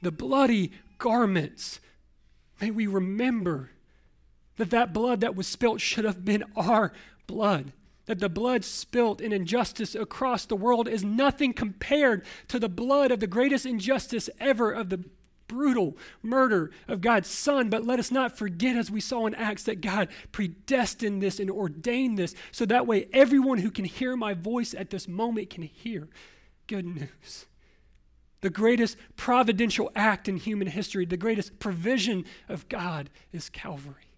[0.00, 1.80] The bloody garments.
[2.62, 3.72] May we remember
[4.56, 6.94] that that blood that was spilt should have been our
[7.26, 7.72] blood.
[8.06, 13.10] That the blood spilt in injustice across the world is nothing compared to the blood
[13.10, 15.04] of the greatest injustice ever of the
[15.46, 17.68] brutal murder of God's Son.
[17.68, 21.50] But let us not forget, as we saw in Acts, that God predestined this and
[21.50, 25.64] ordained this so that way everyone who can hear my voice at this moment can
[25.64, 26.08] hear
[26.66, 27.46] good news.
[28.40, 34.10] The greatest providential act in human history, the greatest provision of God is Calvary.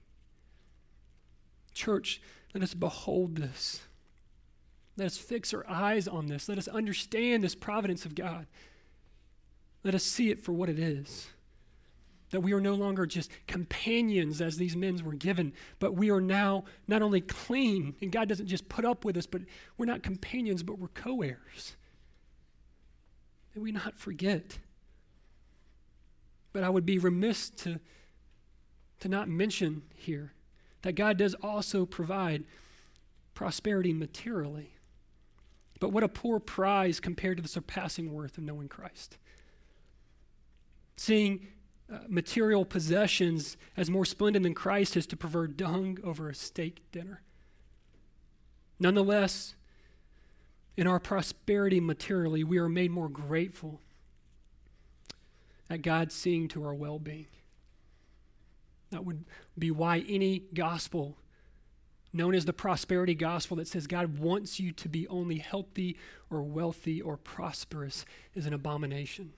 [1.72, 2.20] Church,
[2.54, 3.82] let us behold this.
[4.96, 6.48] Let us fix our eyes on this.
[6.48, 8.46] Let us understand this providence of God.
[9.84, 11.28] Let us see it for what it is.
[12.30, 16.20] That we are no longer just companions as these men were given, but we are
[16.20, 19.42] now not only clean, and God doesn't just put up with us, but
[19.78, 21.76] we're not companions, but we're co heirs.
[23.58, 24.58] We not forget.
[26.52, 27.80] But I would be remiss to,
[29.00, 30.32] to not mention here
[30.82, 32.44] that God does also provide
[33.34, 34.72] prosperity materially.
[35.80, 39.18] But what a poor prize compared to the surpassing worth of knowing Christ.
[40.96, 41.48] Seeing
[41.92, 46.82] uh, material possessions as more splendid than Christ is to prefer dung over a steak
[46.90, 47.22] dinner.
[48.80, 49.54] Nonetheless,
[50.78, 53.80] in our prosperity materially, we are made more grateful
[55.68, 57.26] at God seeing to our well being.
[58.90, 59.24] That would
[59.58, 61.18] be why any gospel
[62.12, 65.96] known as the prosperity gospel that says God wants you to be only healthy
[66.30, 68.06] or wealthy or prosperous
[68.36, 69.32] is an abomination.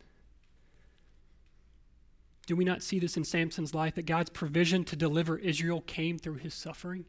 [2.46, 6.18] Do we not see this in Samson's life that God's provision to deliver Israel came
[6.18, 7.06] through his suffering?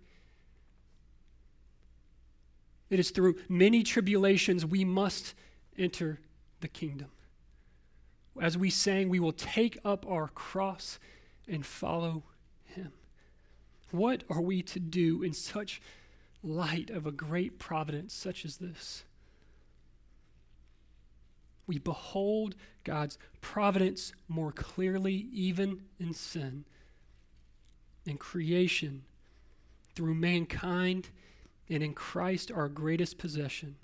[2.92, 5.34] It is through many tribulations we must
[5.78, 6.20] enter
[6.60, 7.08] the kingdom.
[8.40, 11.00] As we sang, we will take up our cross
[11.48, 12.24] and follow
[12.66, 12.92] him.
[13.92, 15.82] What are we to do in such
[16.44, 19.06] light of a great providence such as this?
[21.68, 26.66] We behold God's providence more clearly, even in sin,
[28.06, 29.04] in creation,
[29.96, 31.10] through mankind,
[31.72, 33.78] and in Christ, our greatest possession,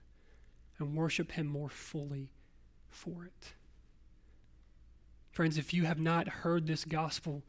[0.78, 2.30] and worship Him more fully
[2.90, 3.54] for it.
[5.32, 7.44] Friends, if you have not heard this gospel,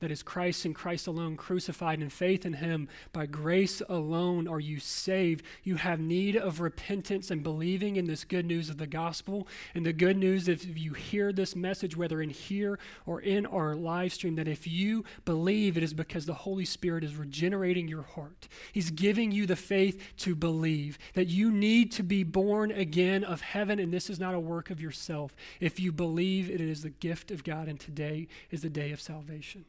[0.00, 2.88] that is Christ and Christ alone, crucified in faith in Him.
[3.12, 5.44] By grace alone are you saved.
[5.62, 9.48] You have need of repentance and believing in this good news of the gospel.
[9.74, 13.74] And the good news, if you hear this message, whether in here or in our
[13.74, 18.02] live stream, that if you believe, it is because the Holy Spirit is regenerating your
[18.02, 18.48] heart.
[18.72, 23.40] He's giving you the faith to believe that you need to be born again of
[23.40, 25.34] heaven, and this is not a work of yourself.
[25.60, 29.00] If you believe, it is the gift of God, and today is the day of
[29.00, 29.64] salvation.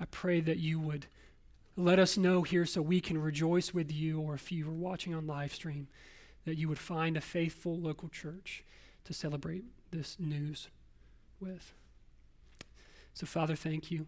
[0.00, 1.06] I pray that you would
[1.76, 5.14] let us know here so we can rejoice with you, or if you are watching
[5.14, 5.88] on live stream,
[6.44, 8.64] that you would find a faithful local church
[9.04, 10.68] to celebrate this news
[11.38, 11.72] with.
[13.12, 14.06] So, Father, thank you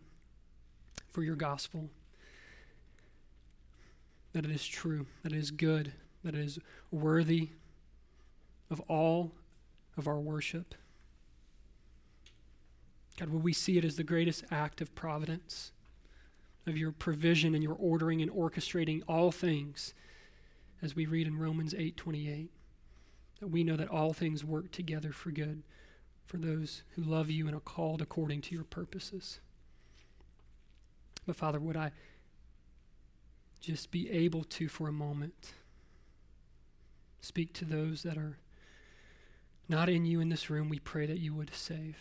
[1.10, 1.90] for your gospel,
[4.32, 5.92] that it is true, that it is good,
[6.24, 6.58] that it is
[6.90, 7.50] worthy
[8.70, 9.32] of all
[9.98, 10.74] of our worship.
[13.18, 15.72] God, would we see it as the greatest act of providence?
[16.66, 19.94] Of your provision and your ordering and orchestrating all things
[20.80, 22.50] as we read in Romans 8:28
[23.40, 25.62] that we know that all things work together for good
[26.26, 29.40] for those who love you and are called according to your purposes.
[31.26, 31.92] But Father, would I
[33.60, 35.54] just be able to for a moment
[37.20, 38.38] speak to those that are
[39.68, 41.96] not in you in this room, we pray that you would save.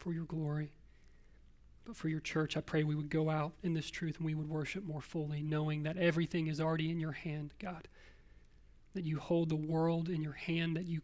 [0.00, 0.72] For your glory.
[1.84, 4.34] But for your church, I pray we would go out in this truth and we
[4.34, 7.88] would worship more fully, knowing that everything is already in your hand, God.
[8.94, 11.00] That you hold the world in your hand, that you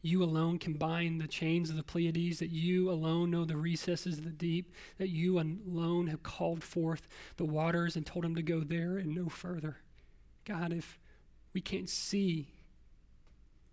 [0.00, 4.18] you alone can bind the chains of the Pleiades, that you alone know the recesses
[4.18, 8.42] of the deep, that you alone have called forth the waters and told them to
[8.42, 9.78] go there and no further.
[10.44, 11.00] God, if
[11.52, 12.52] we can't see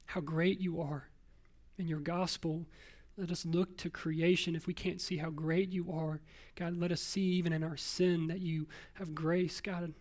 [0.05, 1.09] how great you are
[1.77, 2.65] in your gospel,
[3.17, 6.19] let us look to creation if we can't see how great you are.
[6.55, 9.61] God, let us see even in our sin that you have grace.
[9.61, 9.93] God,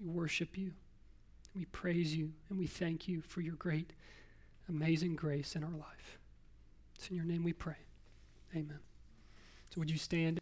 [0.00, 0.72] we worship you,
[1.54, 3.92] we praise you, and we thank you for your great,
[4.68, 6.18] amazing grace in our life.
[6.94, 7.76] It's in your name we pray.
[8.54, 8.78] Amen.
[9.70, 10.40] So, would you stand?